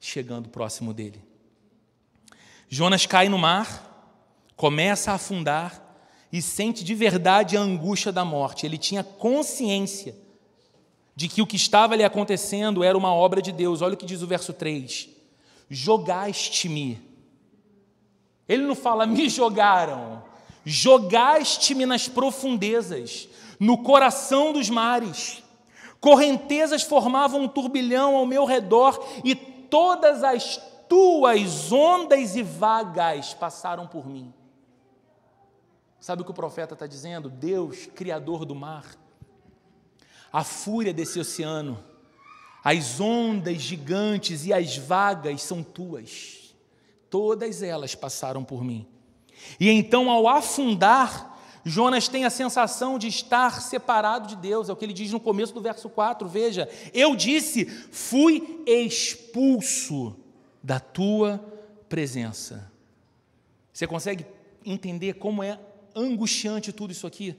[0.00, 1.22] chegando próximo dele.
[2.70, 4.16] Jonas cai no mar,
[4.56, 5.78] começa a afundar
[6.32, 8.64] e sente de verdade a angústia da morte.
[8.64, 10.14] Ele tinha consciência
[11.14, 13.82] de que o que estava lhe acontecendo era uma obra de Deus.
[13.82, 15.10] Olha o que diz o verso 3:
[15.68, 16.98] Jogaste-me.
[18.48, 20.32] Ele não fala, me jogaram.
[20.64, 23.28] Jogaste-me nas profundezas,
[23.60, 25.42] no coração dos mares.
[26.00, 33.86] Correntezas formavam um turbilhão ao meu redor e todas as tuas ondas e vagas passaram
[33.86, 34.32] por mim.
[35.98, 37.30] Sabe o que o profeta está dizendo?
[37.30, 38.84] Deus, Criador do mar,
[40.30, 41.82] a fúria desse oceano,
[42.62, 46.54] as ondas gigantes e as vagas são tuas,
[47.08, 48.86] todas elas passaram por mim.
[49.58, 54.76] E então, ao afundar, Jonas tem a sensação de estar separado de Deus, é o
[54.76, 56.28] que ele diz no começo do verso 4.
[56.28, 60.14] Veja, eu disse, fui expulso
[60.62, 61.42] da tua
[61.88, 62.70] presença.
[63.72, 64.26] Você consegue
[64.64, 65.58] entender como é
[65.94, 67.34] angustiante tudo isso aqui?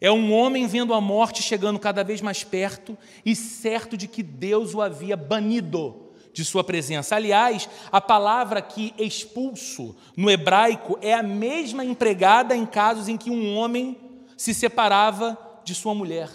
[0.00, 4.22] É um homem vendo a morte chegando cada vez mais perto e certo de que
[4.22, 6.03] Deus o havia banido
[6.34, 7.14] de sua presença.
[7.14, 13.30] Aliás, a palavra que expulso no hebraico é a mesma empregada em casos em que
[13.30, 13.96] um homem
[14.36, 16.28] se separava de sua mulher.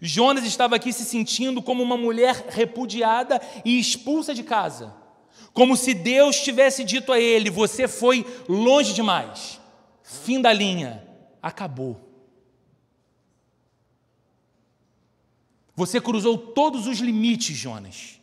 [0.00, 4.92] Jonas estava aqui se sentindo como uma mulher repudiada e expulsa de casa,
[5.52, 9.60] como se Deus tivesse dito a ele: Você foi longe demais,
[10.02, 11.06] fim da linha,
[11.40, 12.08] acabou.
[15.76, 18.21] Você cruzou todos os limites, Jonas.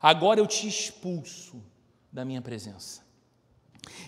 [0.00, 1.62] Agora eu te expulso
[2.12, 3.02] da minha presença.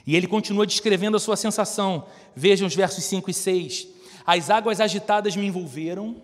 [0.07, 2.07] E ele continua descrevendo a sua sensação.
[2.35, 3.89] Vejam os versos 5 e 6.
[4.27, 6.23] As águas agitadas me envolveram,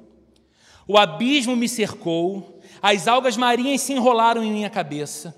[0.87, 5.35] o abismo me cercou, as algas marinhas se enrolaram em minha cabeça.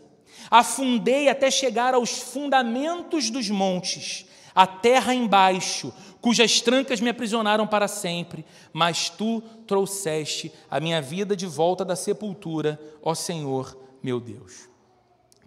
[0.51, 7.87] Afundei até chegar aos fundamentos dos montes, a terra embaixo, cujas trancas me aprisionaram para
[7.87, 14.69] sempre, mas tu trouxeste a minha vida de volta da sepultura, ó Senhor, meu Deus.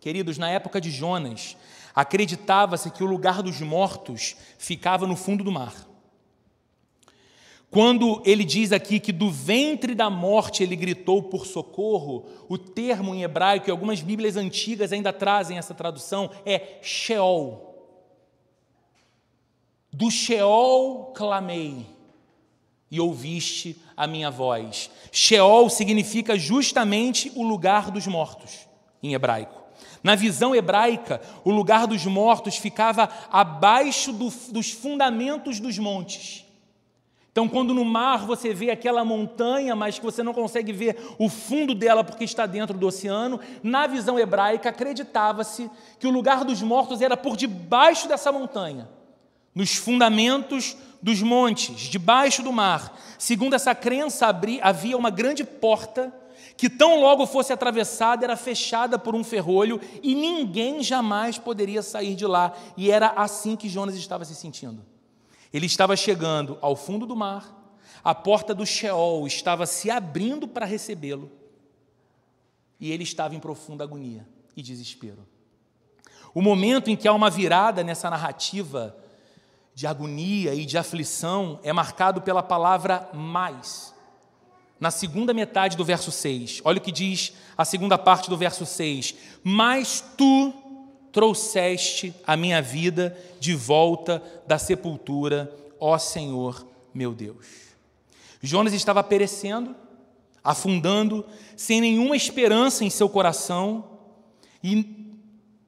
[0.01, 1.55] Queridos, na época de Jonas,
[1.95, 5.87] acreditava-se que o lugar dos mortos ficava no fundo do mar.
[7.71, 13.15] Quando ele diz aqui que do ventre da morte ele gritou por socorro, o termo
[13.15, 17.65] em hebraico, e algumas Bíblias antigas ainda trazem essa tradução, é Sheol.
[19.89, 21.85] Do Sheol clamei
[22.91, 24.89] e ouviste a minha voz.
[25.11, 28.67] Sheol significa justamente o lugar dos mortos,
[29.01, 29.59] em hebraico.
[30.01, 36.45] Na visão hebraica, o lugar dos mortos ficava abaixo do, dos fundamentos dos montes.
[37.31, 41.29] Então, quando no mar você vê aquela montanha, mas que você não consegue ver o
[41.29, 46.61] fundo dela porque está dentro do oceano, na visão hebraica acreditava-se que o lugar dos
[46.61, 48.89] mortos era por debaixo dessa montanha,
[49.53, 52.97] nos fundamentos dos montes, debaixo do mar.
[53.17, 54.27] Segundo essa crença,
[54.61, 56.13] havia uma grande porta
[56.57, 62.15] que, tão logo fosse atravessada, era fechada por um ferrolho e ninguém jamais poderia sair
[62.15, 62.53] de lá.
[62.75, 64.85] E era assim que Jonas estava se sentindo.
[65.53, 67.55] Ele estava chegando ao fundo do mar,
[68.03, 71.31] a porta do Sheol estava se abrindo para recebê-lo
[72.79, 75.27] e ele estava em profunda agonia e desespero.
[76.33, 78.95] O momento em que há uma virada nessa narrativa
[79.73, 83.93] de agonia e de aflição é marcado pela palavra mais.
[84.79, 88.65] Na segunda metade do verso 6, olha o que diz a segunda parte do verso
[88.65, 90.53] 6: Mas tu
[91.11, 97.45] trouxeste a minha vida de volta da sepultura, ó Senhor meu Deus.
[98.41, 99.75] Jonas estava perecendo,
[100.43, 103.99] afundando, sem nenhuma esperança em seu coração,
[104.63, 105.15] e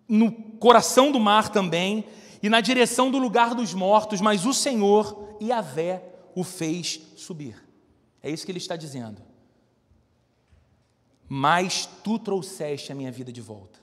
[0.07, 2.05] no coração do mar também,
[2.41, 6.03] e na direção do lugar dos mortos, mas o Senhor, Yahvé,
[6.35, 7.55] o fez subir.
[8.21, 9.21] É isso que ele está dizendo.
[11.27, 13.79] Mas tu trouxeste a minha vida de volta.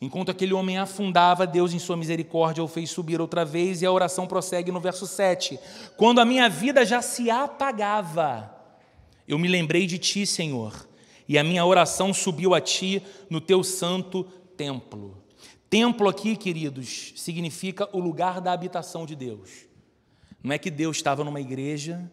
[0.00, 3.90] Enquanto aquele homem afundava, Deus, em sua misericórdia, o fez subir outra vez, e a
[3.90, 5.58] oração prossegue no verso 7.
[5.96, 8.54] Quando a minha vida já se apagava,
[9.26, 10.88] eu me lembrei de ti, Senhor,
[11.28, 14.24] e a minha oração subiu a ti no teu santo
[14.56, 15.17] templo.
[15.70, 19.66] Templo aqui, queridos, significa o lugar da habitação de Deus.
[20.42, 22.10] Não é que Deus estava numa igreja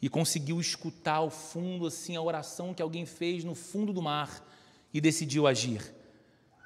[0.00, 4.42] e conseguiu escutar ao fundo assim a oração que alguém fez no fundo do mar
[4.94, 5.94] e decidiu agir.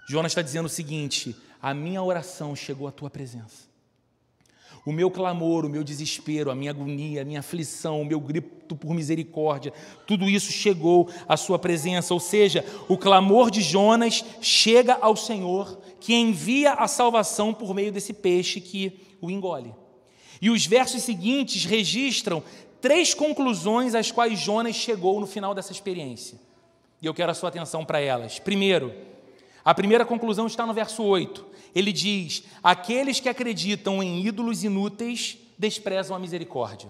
[0.09, 3.75] Jonas está dizendo o seguinte: a minha oração chegou à tua presença.
[4.87, 8.77] O meu clamor, o meu desespero, a minha agonia, a minha aflição, o meu grito
[8.77, 9.73] por misericórdia,
[10.07, 12.13] tudo isso chegou à sua presença.
[12.13, 17.91] Ou seja, o clamor de Jonas chega ao Senhor, que envia a salvação por meio
[17.91, 19.75] desse peixe que o engole.
[20.41, 22.43] E os versos seguintes registram
[22.81, 26.39] três conclusões às quais Jonas chegou no final dessa experiência.
[27.01, 28.39] E eu quero a sua atenção para elas.
[28.39, 28.95] Primeiro,
[29.65, 35.37] a primeira conclusão está no verso 8 ele diz: aqueles que acreditam em ídolos inúteis
[35.59, 36.89] desprezam a misericórdia.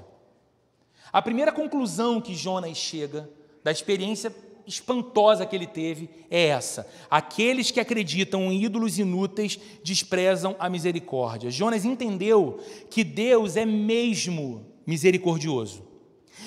[1.13, 3.29] A primeira conclusão que Jonas chega
[3.63, 4.35] da experiência
[4.67, 11.51] espantosa que ele teve é essa: aqueles que acreditam em ídolos inúteis desprezam a misericórdia.
[11.51, 15.83] Jonas entendeu que Deus é mesmo misericordioso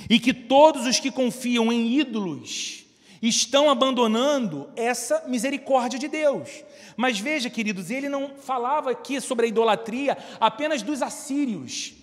[0.10, 2.86] e que todos os que confiam em ídolos
[3.22, 6.64] estão abandonando essa misericórdia de Deus.
[6.96, 11.94] Mas veja, queridos, ele não falava aqui sobre a idolatria apenas dos assírios,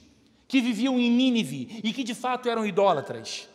[0.47, 3.49] que viviam em Nínive e que de fato eram idólatras.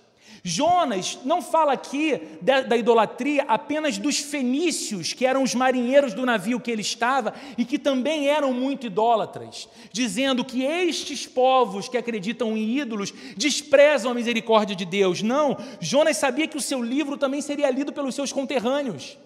[0.44, 6.26] Jonas não fala aqui da, da, idolatria apenas dos fenícios, que eram os marinheiros do
[6.26, 11.98] navio que ele estava e que também eram muito idólatras, dizendo que estes povos que
[11.98, 15.22] acreditam em ídolos desprezam a misericórdia de Deus.
[15.22, 19.18] Não, Jonas sabia que o seu livro também seria lido pelos seus conterrâneos.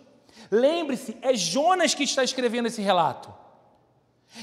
[0.49, 3.33] Lembre-se, é Jonas que está escrevendo esse relato.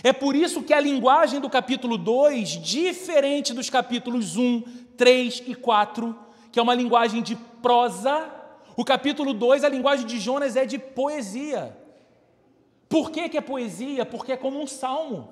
[0.04, 4.62] É por isso que a linguagem do capítulo 2, diferente dos capítulos 1,
[4.96, 6.16] 3 e 4,
[6.50, 8.30] que é uma linguagem de prosa,
[8.76, 11.76] o capítulo 2, a linguagem de Jonas é de poesia.
[12.88, 14.04] Por que, que é poesia?
[14.04, 15.28] Porque é como um salmo.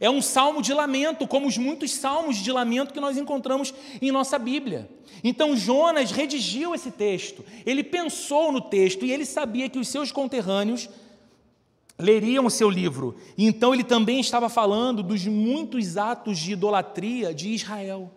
[0.00, 4.12] É um salmo de lamento, como os muitos salmos de lamento que nós encontramos em
[4.12, 4.88] nossa Bíblia.
[5.22, 10.12] Então Jonas redigiu esse texto, ele pensou no texto e ele sabia que os seus
[10.12, 10.88] conterrâneos
[11.98, 13.16] leriam o seu livro.
[13.36, 18.12] Então ele também estava falando dos muitos atos de idolatria de Israel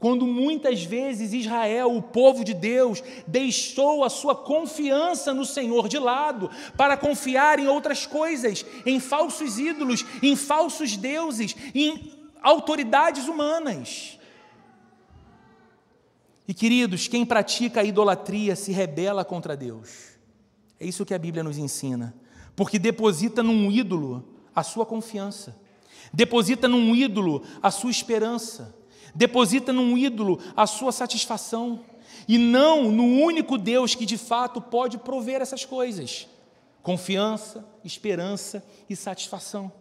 [0.00, 5.98] quando muitas vezes Israel, o povo de Deus, deixou a sua confiança no Senhor de
[5.98, 14.18] lado para confiar em outras coisas, em falsos ídolos, em falsos deuses, em autoridades humanas.
[16.48, 20.16] E queridos, quem pratica a idolatria se rebela contra Deus.
[20.80, 22.14] É isso que a Bíblia nos ensina,
[22.56, 24.24] porque deposita num ídolo
[24.56, 25.60] a sua confiança,
[26.10, 28.79] deposita num ídolo a sua esperança
[29.14, 31.80] deposita num ídolo a sua satisfação
[32.28, 36.28] e não no único Deus que de fato pode prover essas coisas:
[36.82, 39.72] confiança, esperança e satisfação.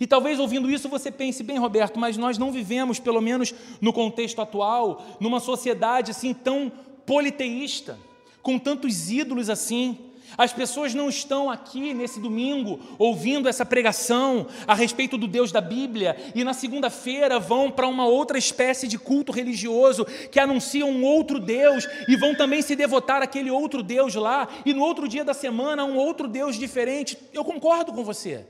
[0.00, 3.92] E talvez ouvindo isso você pense, bem, Roberto, mas nós não vivemos, pelo menos no
[3.92, 6.72] contexto atual, numa sociedade assim tão
[7.06, 7.98] politeísta,
[8.42, 9.98] com tantos ídolos assim.
[10.36, 15.60] As pessoas não estão aqui nesse domingo ouvindo essa pregação a respeito do Deus da
[15.60, 21.04] Bíblia e na segunda-feira vão para uma outra espécie de culto religioso que anuncia um
[21.04, 25.24] outro Deus e vão também se devotar àquele outro Deus lá e no outro dia
[25.24, 27.18] da semana um outro Deus diferente.
[27.32, 28.46] Eu concordo com você.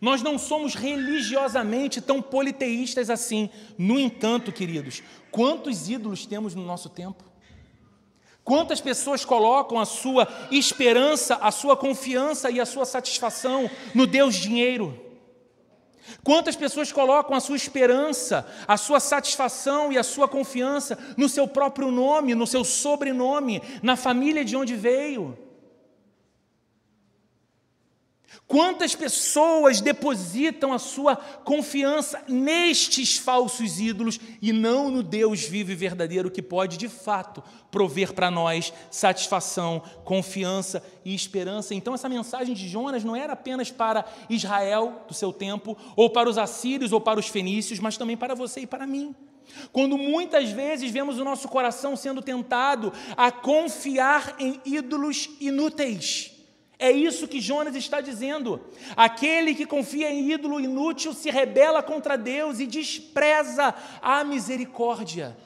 [0.00, 3.48] Nós não somos religiosamente tão politeístas assim.
[3.78, 7.33] No entanto, queridos, quantos ídolos temos no nosso tempo?
[8.44, 14.34] Quantas pessoas colocam a sua esperança, a sua confiança e a sua satisfação no Deus
[14.34, 15.00] dinheiro?
[16.22, 21.48] Quantas pessoas colocam a sua esperança, a sua satisfação e a sua confiança no seu
[21.48, 25.38] próprio nome, no seu sobrenome, na família de onde veio?
[28.46, 35.74] Quantas pessoas depositam a sua confiança nestes falsos ídolos e não no Deus vivo e
[35.74, 41.74] verdadeiro que pode, de fato, prover para nós satisfação, confiança e esperança?
[41.74, 46.28] Então, essa mensagem de Jonas não era apenas para Israel do seu tempo, ou para
[46.28, 49.14] os assírios ou para os fenícios, mas também para você e para mim.
[49.72, 56.33] Quando muitas vezes vemos o nosso coração sendo tentado a confiar em ídolos inúteis
[56.78, 58.60] é isso que Jonas está dizendo.
[58.96, 65.36] Aquele que confia em ídolo inútil se rebela contra Deus e despreza a misericórdia.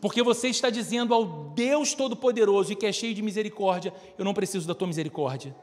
[0.00, 4.34] Porque você está dizendo ao Deus Todo-Poderoso e que é cheio de misericórdia: eu não
[4.34, 5.54] preciso da tua misericórdia,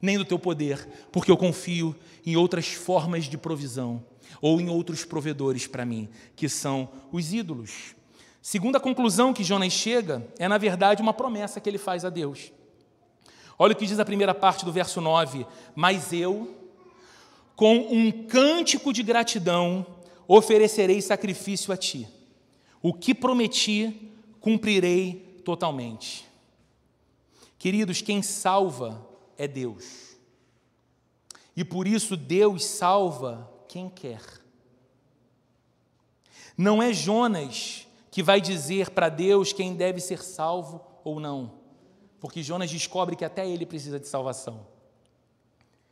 [0.00, 4.04] nem do teu poder, porque eu confio em outras formas de provisão
[4.40, 7.94] ou em outros provedores para mim, que são os ídolos.
[8.42, 12.52] Segunda conclusão que Jonas chega é, na verdade, uma promessa que ele faz a Deus.
[13.58, 16.54] Olha o que diz a primeira parte do verso 9: Mas eu,
[17.54, 19.86] com um cântico de gratidão,
[20.26, 22.08] oferecerei sacrifício a ti.
[22.82, 26.26] O que prometi, cumprirei totalmente.
[27.58, 29.06] Queridos, quem salva
[29.38, 30.16] é Deus.
[31.56, 34.20] E por isso Deus salva quem quer.
[36.58, 41.63] Não é Jonas que vai dizer para Deus quem deve ser salvo ou não
[42.24, 44.66] porque Jonas descobre que até ele precisa de salvação.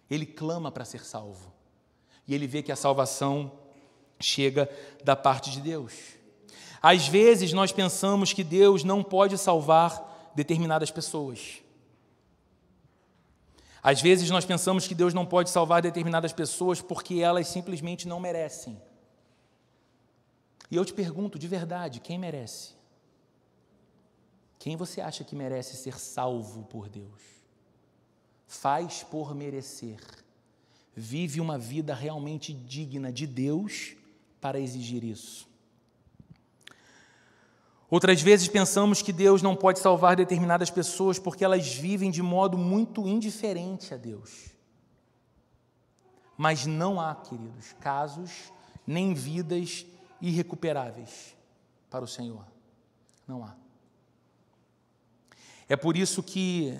[0.08, 1.52] Ele clama para ser salvo.
[2.26, 3.52] E ele vê que a salvação
[4.18, 4.66] chega
[5.04, 5.92] da parte de Deus.
[6.80, 11.58] Às vezes nós pensamos que Deus não pode salvar determinadas pessoas.
[13.82, 18.18] Às vezes nós pensamos que Deus não pode salvar determinadas pessoas porque elas simplesmente não
[18.18, 18.80] merecem.
[20.70, 22.80] E eu te pergunto de verdade: quem merece?
[24.62, 27.20] Quem você acha que merece ser salvo por Deus?
[28.46, 29.98] Faz por merecer.
[30.94, 33.96] Vive uma vida realmente digna de Deus
[34.40, 35.48] para exigir isso.
[37.90, 42.56] Outras vezes pensamos que Deus não pode salvar determinadas pessoas porque elas vivem de modo
[42.56, 44.50] muito indiferente a Deus.
[46.36, 48.52] Mas não há, queridos, casos
[48.86, 49.84] nem vidas
[50.20, 51.36] irrecuperáveis
[51.90, 52.46] para o Senhor.
[53.26, 53.61] Não há.
[55.72, 56.78] É por isso que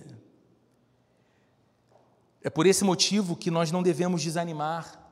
[2.43, 5.03] é por esse motivo que nós não devemos desanimar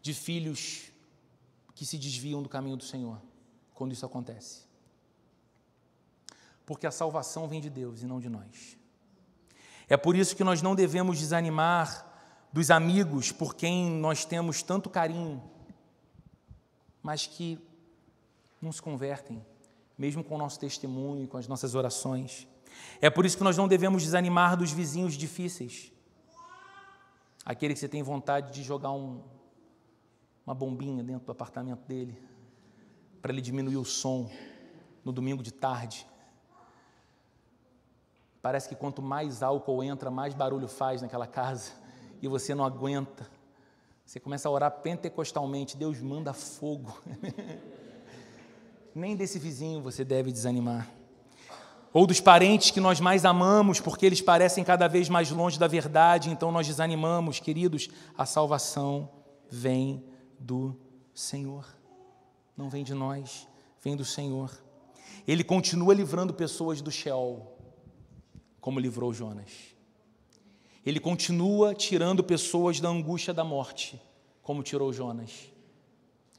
[0.00, 0.90] de filhos
[1.74, 3.20] que se desviam do caminho do Senhor
[3.74, 4.62] quando isso acontece.
[6.64, 8.78] Porque a salvação vem de Deus e não de nós.
[9.90, 12.10] É por isso que nós não devemos desanimar
[12.50, 15.42] dos amigos por quem nós temos tanto carinho,
[17.02, 17.58] mas que
[18.58, 19.44] não se convertem,
[19.98, 22.48] mesmo com o nosso testemunho com as nossas orações.
[23.00, 25.92] É por isso que nós não devemos desanimar dos vizinhos difíceis,
[27.44, 29.22] aquele que você tem vontade de jogar um,
[30.46, 32.20] uma bombinha dentro do apartamento dele,
[33.20, 34.30] para ele diminuir o som
[35.04, 36.06] no domingo de tarde.
[38.40, 41.72] Parece que quanto mais álcool entra, mais barulho faz naquela casa
[42.22, 43.28] e você não aguenta.
[44.04, 46.96] Você começa a orar pentecostalmente, Deus manda fogo.
[48.94, 50.88] Nem desse vizinho você deve desanimar.
[51.92, 55.66] Ou dos parentes que nós mais amamos, porque eles parecem cada vez mais longe da
[55.66, 57.88] verdade, então nós desanimamos, queridos.
[58.16, 59.08] A salvação
[59.50, 60.04] vem
[60.38, 60.76] do
[61.14, 61.66] Senhor,
[62.56, 63.48] não vem de nós,
[63.82, 64.50] vem do Senhor.
[65.26, 67.56] Ele continua livrando pessoas do Sheol,
[68.60, 69.76] como livrou Jonas.
[70.84, 74.00] Ele continua tirando pessoas da angústia da morte,
[74.42, 75.52] como tirou Jonas.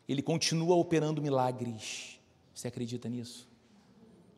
[0.08, 2.20] Ele continua operando milagres.
[2.54, 3.47] Você acredita nisso?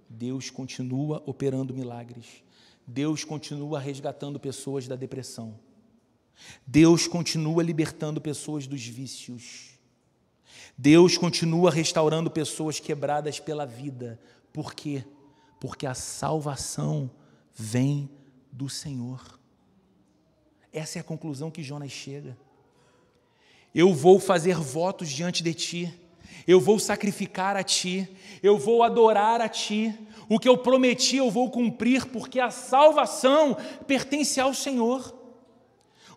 [0.09, 2.43] Deus continua operando milagres.
[2.85, 5.59] Deus continua resgatando pessoas da depressão.
[6.65, 9.77] Deus continua libertando pessoas dos vícios.
[10.77, 14.19] Deus continua restaurando pessoas quebradas pela vida.
[14.51, 15.03] Por quê?
[15.59, 17.11] Porque a salvação
[17.53, 18.09] vem
[18.51, 19.39] do Senhor.
[20.71, 22.37] Essa é a conclusão que Jonas chega.
[23.73, 25.93] Eu vou fazer votos diante de ti,
[26.47, 28.07] eu vou sacrificar a ti,
[28.41, 29.93] eu vou adorar a ti,
[30.27, 35.15] o que eu prometi eu vou cumprir, porque a salvação pertence ao Senhor.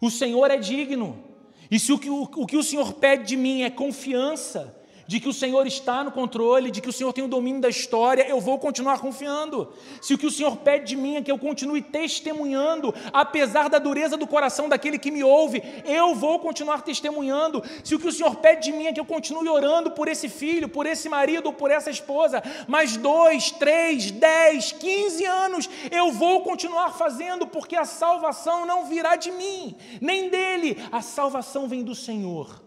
[0.00, 1.24] O Senhor é digno.
[1.70, 4.76] E se o que o, o que o Senhor pede de mim é confiança,
[5.12, 7.68] de que o Senhor está no controle, de que o Senhor tem o domínio da
[7.68, 9.70] história, eu vou continuar confiando.
[10.00, 13.78] Se o que o Senhor pede de mim é que eu continue testemunhando, apesar da
[13.78, 17.62] dureza do coração daquele que me ouve, eu vou continuar testemunhando.
[17.84, 20.30] Se o que o Senhor pede de mim é que eu continue orando por esse
[20.30, 26.40] filho, por esse marido, por essa esposa, mais dois, três, dez, quinze anos, eu vou
[26.40, 31.94] continuar fazendo, porque a salvação não virá de mim, nem dele, a salvação vem do
[31.94, 32.61] Senhor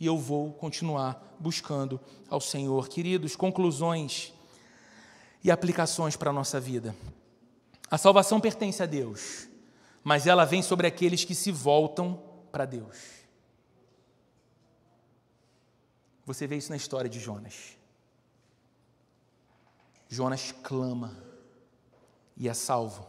[0.00, 2.88] e eu vou continuar buscando ao Senhor.
[2.88, 4.32] Queridos, conclusões
[5.44, 6.96] e aplicações para a nossa vida.
[7.90, 9.46] A salvação pertence a Deus,
[10.02, 12.18] mas ela vem sobre aqueles que se voltam
[12.50, 12.96] para Deus.
[16.24, 17.76] Você vê isso na história de Jonas.
[20.08, 21.16] Jonas clama
[22.36, 23.06] e é salvo.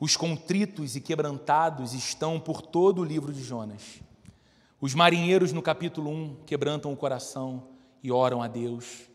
[0.00, 4.00] Os contritos e quebrantados estão por todo o livro de Jonas.
[4.86, 7.64] Os marinheiros, no capítulo 1, quebrantam o coração
[8.04, 9.10] e oram a Deus.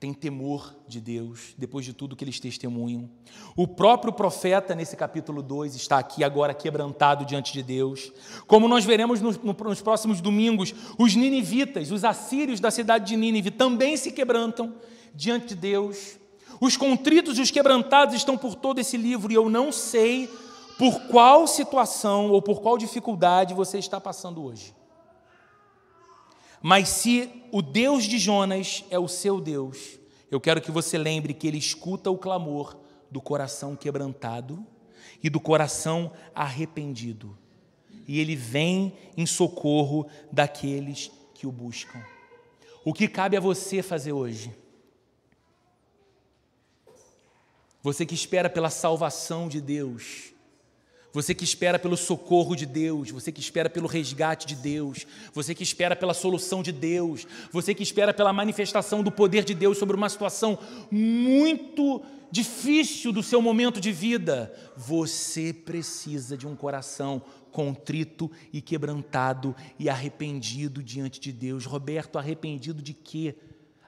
[0.00, 3.10] Têm temor de Deus, depois de tudo que eles testemunham.
[3.54, 8.10] O próprio profeta, nesse capítulo 2, está aqui agora quebrantado diante de Deus.
[8.46, 13.18] Como nós veremos no, no, nos próximos domingos, os ninivitas, os assírios da cidade de
[13.18, 14.76] Nínive, também se quebrantam
[15.14, 16.16] diante de Deus.
[16.58, 20.26] Os contritos e os quebrantados estão por todo esse livro, e eu não sei
[20.78, 24.74] por qual situação ou por qual dificuldade você está passando hoje.
[26.60, 29.98] Mas se o Deus de Jonas é o seu Deus,
[30.30, 32.76] eu quero que você lembre que ele escuta o clamor
[33.10, 34.66] do coração quebrantado
[35.22, 37.36] e do coração arrependido.
[38.08, 42.02] E ele vem em socorro daqueles que o buscam.
[42.84, 44.54] O que cabe a você fazer hoje?
[47.82, 50.33] Você que espera pela salvação de Deus,
[51.14, 55.54] você que espera pelo socorro de Deus, você que espera pelo resgate de Deus, você
[55.54, 59.78] que espera pela solução de Deus, você que espera pela manifestação do poder de Deus
[59.78, 60.58] sobre uma situação
[60.90, 62.02] muito
[62.32, 69.88] difícil do seu momento de vida, você precisa de um coração contrito e quebrantado e
[69.88, 71.64] arrependido diante de Deus.
[71.64, 73.36] Roberto, arrependido de quê?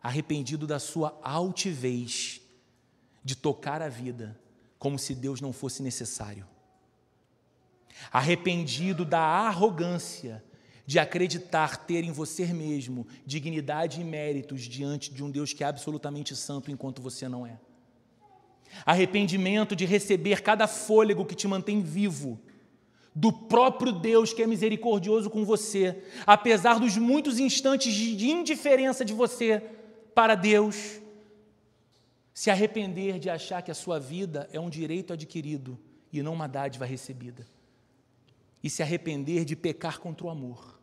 [0.01, 2.41] Arrependido da sua altivez
[3.25, 4.39] de tocar a vida
[4.79, 6.47] como se Deus não fosse necessário
[8.11, 10.45] arrependido da arrogância
[10.87, 15.67] de acreditar ter em você mesmo dignidade e méritos diante de um Deus que é
[15.67, 17.59] absolutamente santo enquanto você não é.
[18.85, 22.39] Arrependimento de receber cada fôlego que te mantém vivo
[23.15, 29.15] do próprio Deus que é misericordioso com você, apesar dos muitos instantes de indiferença de
[29.15, 29.63] você
[30.15, 31.01] para Deus.
[32.35, 35.79] Se arrepender de achar que a sua vida é um direito adquirido
[36.13, 37.47] e não uma dádiva recebida.
[38.63, 40.81] E se arrepender de pecar contra o amor.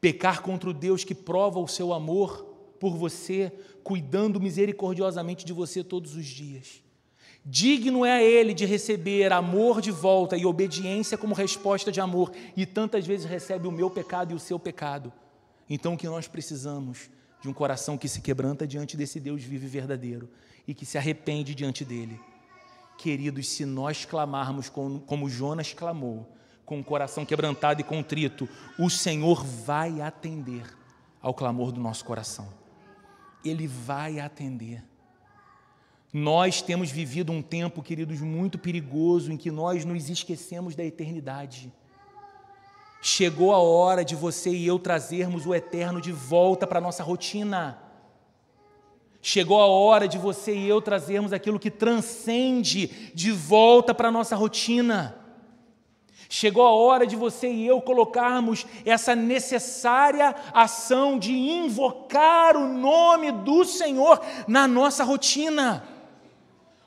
[0.00, 3.52] Pecar contra o Deus que prova o seu amor por você,
[3.84, 6.82] cuidando misericordiosamente de você todos os dias.
[7.44, 12.32] Digno é a Ele de receber amor de volta e obediência como resposta de amor,
[12.56, 15.12] e tantas vezes recebe o meu pecado e o seu pecado.
[15.68, 17.10] Então, o que nós precisamos?
[17.40, 20.28] De um coração que se quebranta diante desse Deus vivo e verdadeiro
[20.66, 22.20] e que se arrepende diante dele.
[22.96, 26.32] Queridos, se nós clamarmos como, como Jonas clamou,
[26.64, 30.64] com o coração quebrantado e contrito, o Senhor vai atender
[31.20, 32.48] ao clamor do nosso coração.
[33.44, 34.82] Ele vai atender.
[36.12, 41.72] Nós temos vivido um tempo, queridos, muito perigoso em que nós nos esquecemos da eternidade.
[43.00, 47.02] Chegou a hora de você e eu trazermos o eterno de volta para a nossa
[47.02, 47.81] rotina.
[49.24, 54.12] Chegou a hora de você e eu trazermos aquilo que transcende de volta para a
[54.12, 55.16] nossa rotina.
[56.28, 63.30] Chegou a hora de você e eu colocarmos essa necessária ação de invocar o nome
[63.30, 65.86] do Senhor na nossa rotina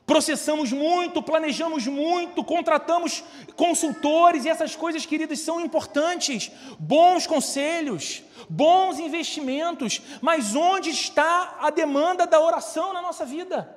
[0.06, 3.24] processamos muito, planejamos muito, contratamos
[3.56, 6.50] consultores e essas coisas, queridas, são importantes.
[6.78, 13.76] Bons conselhos, bons investimentos, mas onde está a demanda da oração na nossa vida?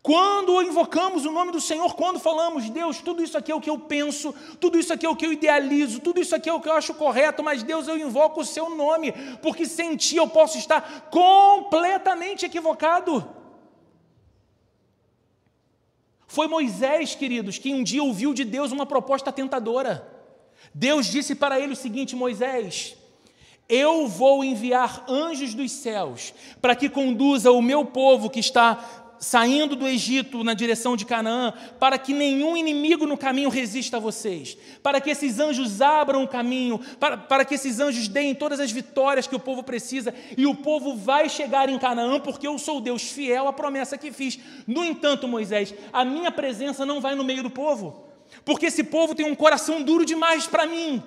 [0.00, 3.68] Quando invocamos o nome do Senhor, quando falamos, Deus, tudo isso aqui é o que
[3.68, 6.60] eu penso, tudo isso aqui é o que eu idealizo, tudo isso aqui é o
[6.60, 9.12] que eu acho correto, mas Deus, eu invoco o seu nome,
[9.42, 13.37] porque sem ti eu posso estar completamente equivocado.
[16.28, 20.06] Foi Moisés, queridos, que um dia ouviu de Deus uma proposta tentadora.
[20.74, 22.94] Deus disse para ele o seguinte: Moisés,
[23.66, 29.74] eu vou enviar anjos dos céus para que conduza o meu povo que está saindo
[29.74, 34.56] do Egito na direção de Canaã, para que nenhum inimigo no caminho resista a vocês,
[34.82, 38.70] para que esses anjos abram o caminho, para, para que esses anjos deem todas as
[38.70, 42.80] vitórias que o povo precisa, e o povo vai chegar em Canaã, porque eu sou
[42.80, 44.38] Deus fiel à promessa que fiz.
[44.66, 48.04] No entanto, Moisés, a minha presença não vai no meio do povo,
[48.44, 51.02] porque esse povo tem um coração duro demais para mim.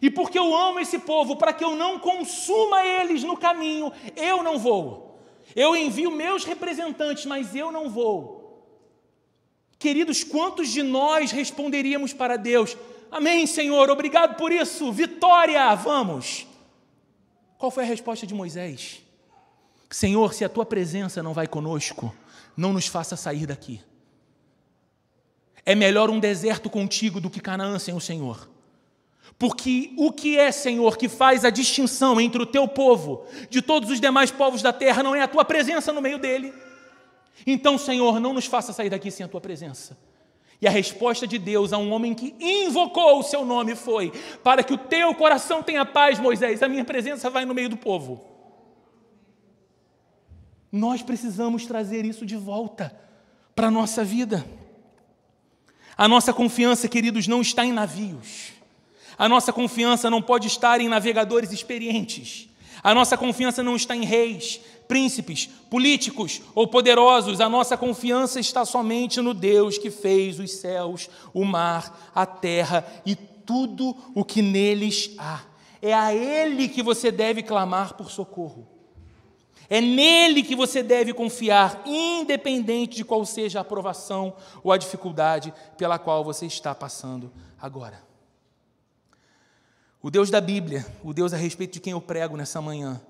[0.00, 4.42] E porque eu amo esse povo, para que eu não consuma eles no caminho, eu
[4.42, 5.11] não vou.
[5.54, 8.42] Eu envio meus representantes, mas eu não vou.
[9.78, 12.76] Queridos, quantos de nós responderíamos para Deus:
[13.10, 16.46] Amém, Senhor, obrigado por isso, vitória, vamos.
[17.58, 19.02] Qual foi a resposta de Moisés?
[19.90, 22.14] Senhor, se a tua presença não vai conosco,
[22.56, 23.80] não nos faça sair daqui.
[25.64, 28.48] É melhor um deserto contigo do que Canaã sem o Senhor.
[29.42, 33.90] Porque o que é, Senhor, que faz a distinção entre o teu povo de todos
[33.90, 36.54] os demais povos da terra não é a tua presença no meio dele.
[37.44, 39.98] Então, Senhor, não nos faça sair daqui sem a tua presença.
[40.60, 44.12] E a resposta de Deus a um homem que invocou o seu nome foi:
[44.44, 47.76] Para que o teu coração tenha paz, Moisés, a minha presença vai no meio do
[47.76, 48.24] povo.
[50.70, 52.96] Nós precisamos trazer isso de volta
[53.56, 54.46] para a nossa vida.
[55.98, 58.61] A nossa confiança, queridos, não está em navios.
[59.18, 62.48] A nossa confiança não pode estar em navegadores experientes.
[62.82, 67.40] A nossa confiança não está em reis, príncipes, políticos ou poderosos.
[67.40, 72.84] A nossa confiança está somente no Deus que fez os céus, o mar, a terra
[73.06, 75.42] e tudo o que neles há.
[75.80, 78.66] É a Ele que você deve clamar por socorro.
[79.70, 85.52] É nele que você deve confiar, independente de qual seja a aprovação ou a dificuldade
[85.78, 88.11] pela qual você está passando agora.
[90.02, 93.00] O Deus da Bíblia, o Deus a respeito de quem eu prego nessa manhã,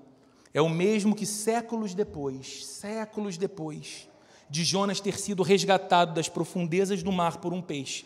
[0.53, 4.07] é o mesmo que séculos depois, séculos depois,
[4.47, 8.05] de Jonas ter sido resgatado das profundezas do mar por um peixe,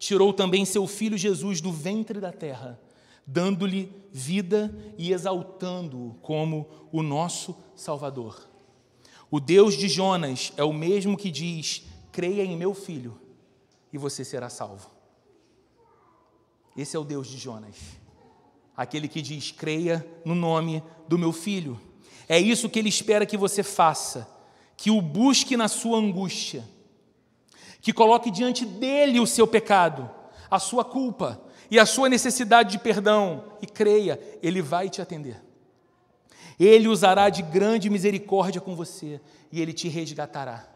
[0.00, 2.80] tirou também seu filho Jesus do ventre da terra,
[3.24, 8.48] dando-lhe vida e exaltando-o como o nosso Salvador.
[9.30, 13.16] O Deus de Jonas é o mesmo que diz: creia em meu filho
[13.92, 14.90] e você será salvo.
[16.76, 17.97] Esse é o Deus de Jonas
[18.78, 21.80] aquele que diz: creia no nome do meu filho.
[22.28, 24.28] É isso que ele espera que você faça,
[24.76, 26.64] que o busque na sua angústia,
[27.80, 30.08] que coloque diante dele o seu pecado,
[30.48, 35.42] a sua culpa e a sua necessidade de perdão, e creia, ele vai te atender.
[36.58, 39.20] Ele usará de grande misericórdia com você
[39.50, 40.68] e ele te resgatará.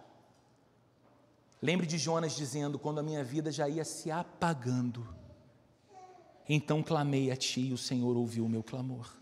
[1.61, 5.07] Lembre de Jonas dizendo: quando a minha vida já ia se apagando,
[6.49, 9.17] então clamei a ti e o Senhor ouviu o meu clamor.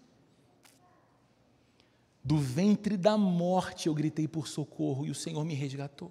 [2.22, 6.10] Do ventre da morte eu gritei por socorro e o Senhor me resgatou.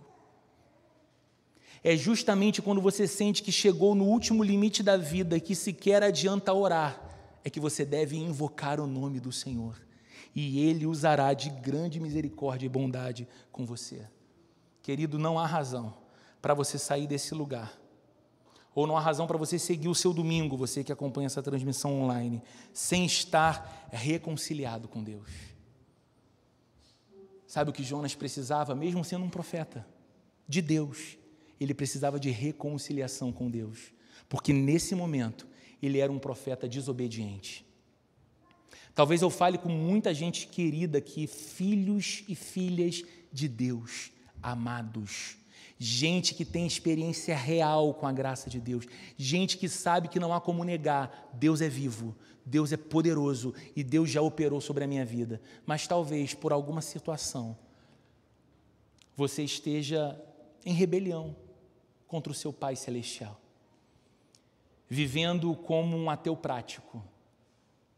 [1.84, 6.04] É justamente quando você sente que chegou no último limite da vida e que sequer
[6.04, 7.02] adianta orar,
[7.44, 9.80] é que você deve invocar o nome do Senhor.
[10.36, 14.06] E Ele usará de grande misericórdia e bondade com você.
[14.82, 15.94] Querido, não há razão
[16.42, 17.79] para você sair desse lugar.
[18.76, 22.02] Ou não há razão para você seguir o seu domingo, você que acompanha essa transmissão
[22.02, 22.42] online,
[22.72, 25.30] sem estar reconciliado com Deus.
[27.48, 29.84] Sabe o que Jonas precisava, mesmo sendo um profeta
[30.48, 31.18] de Deus?
[31.60, 33.92] Ele precisava de reconciliação com Deus,
[34.30, 35.48] porque nesse momento
[35.82, 37.66] ele era um profeta desobediente.
[38.94, 43.04] Talvez eu fale com muita gente querida aqui, filhos e filhas
[43.34, 44.12] de Deus,
[44.44, 45.39] amados.
[45.82, 48.86] Gente que tem experiência real com a graça de Deus.
[49.16, 52.14] Gente que sabe que não há como negar: Deus é vivo,
[52.46, 55.42] Deus é poderoso e Deus já operou sobre a minha vida.
[55.66, 57.58] Mas talvez por alguma situação
[59.16, 60.22] você esteja
[60.66, 61.34] em rebelião
[62.08, 63.40] contra o seu Pai celestial,
[64.90, 67.02] vivendo como um ateu prático,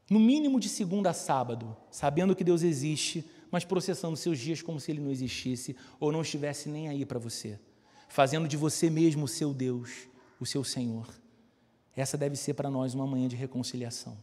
[0.07, 4.79] no mínimo de segunda a sábado, sabendo que Deus existe, mas processando seus dias como
[4.79, 7.59] se ele não existisse ou não estivesse nem aí para você,
[8.11, 11.07] fazendo de você mesmo o seu Deus, o seu Senhor.
[11.95, 14.17] Essa deve ser para nós uma manhã de reconciliação.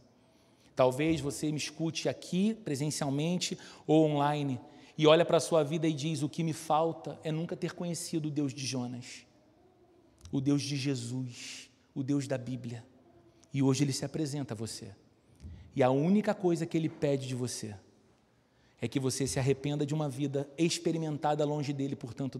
[0.75, 4.59] Talvez você me escute aqui presencialmente ou online
[4.95, 7.73] e olha para a sua vida e diz: O que me falta é nunca ter
[7.73, 9.25] conhecido o Deus de Jonas,
[10.31, 12.85] o Deus de Jesus, o Deus da Bíblia.
[13.51, 14.93] E hoje ele se apresenta a você.
[15.75, 17.75] E a única coisa que ele pede de você
[18.79, 22.37] é que você se arrependa de uma vida experimentada longe dele por tanto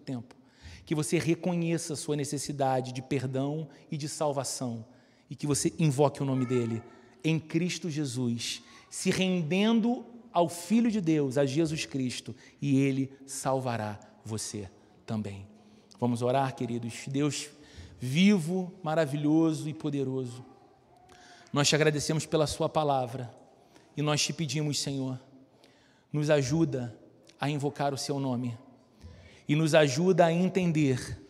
[0.00, 0.39] tempo.
[0.84, 4.84] Que você reconheça a sua necessidade de perdão e de salvação
[5.30, 6.82] e que você invoque o nome dele
[7.22, 13.98] em Cristo Jesus, se rendendo ao Filho de Deus, a Jesus Cristo, e Ele salvará
[14.24, 14.68] você
[15.06, 15.46] também.
[16.00, 17.04] Vamos orar, queridos.
[17.06, 17.50] Deus
[17.98, 20.44] vivo, maravilhoso e poderoso.
[21.52, 23.32] Nós te agradecemos pela Sua palavra
[23.96, 25.20] e nós te pedimos, Senhor,
[26.12, 26.96] nos ajuda
[27.38, 28.56] a invocar o Seu nome
[29.50, 31.20] e nos ajuda a entender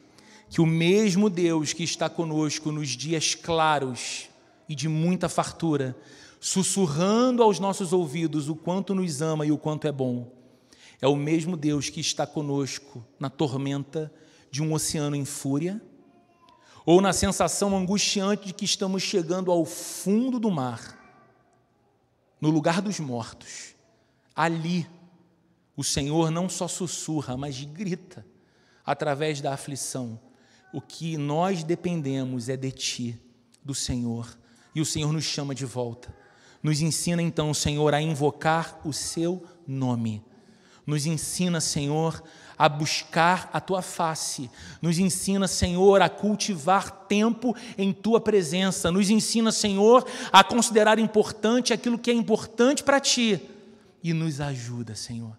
[0.51, 4.29] que o mesmo Deus que está conosco nos dias claros
[4.68, 5.97] e de muita fartura,
[6.39, 10.31] sussurrando aos nossos ouvidos o quanto nos ama e o quanto é bom.
[11.01, 14.12] É o mesmo Deus que está conosco na tormenta
[14.51, 15.81] de um oceano em fúria,
[16.85, 20.95] ou na sensação angustiante de que estamos chegando ao fundo do mar,
[22.39, 23.75] no lugar dos mortos.
[24.37, 24.87] Ali,
[25.81, 28.26] o Senhor não só sussurra, mas grita
[28.85, 30.20] através da aflição.
[30.74, 33.20] O que nós dependemos é de Ti,
[33.64, 34.39] do Senhor
[34.74, 36.14] e o Senhor nos chama de volta.
[36.62, 40.22] Nos ensina então, Senhor, a invocar o seu nome.
[40.87, 42.22] Nos ensina, Senhor,
[42.59, 44.51] a buscar a tua face.
[44.83, 48.91] Nos ensina, Senhor, a cultivar tempo em tua presença.
[48.91, 53.41] Nos ensina, Senhor, a considerar importante aquilo que é importante para ti.
[54.03, 55.39] E nos ajuda, Senhor,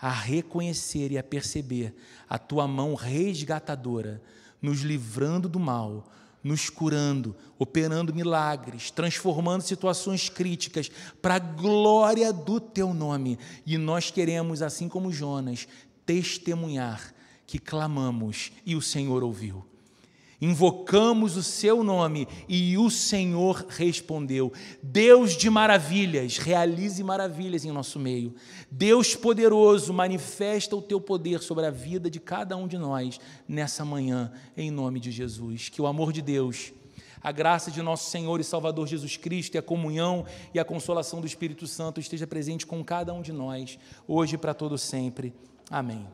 [0.00, 1.94] a reconhecer e a perceber
[2.28, 4.22] a tua mão resgatadora,
[4.60, 6.10] nos livrando do mal
[6.42, 10.90] nos curando, operando milagres, transformando situações críticas
[11.20, 13.38] para a glória do teu nome.
[13.66, 15.66] E nós queremos, assim como Jonas,
[16.06, 17.12] testemunhar
[17.46, 19.67] que clamamos e o Senhor ouviu.
[20.40, 24.52] Invocamos o seu nome e o Senhor respondeu.
[24.80, 28.34] Deus de maravilhas, realize maravilhas em nosso meio.
[28.70, 33.18] Deus poderoso, manifesta o teu poder sobre a vida de cada um de nós
[33.48, 35.68] nessa manhã, em nome de Jesus.
[35.68, 36.72] Que o amor de Deus,
[37.20, 40.24] a graça de nosso Senhor e Salvador Jesus Cristo e a comunhão
[40.54, 43.76] e a consolação do Espírito Santo esteja presente com cada um de nós,
[44.06, 45.34] hoje e para todo sempre.
[45.68, 46.06] Amém.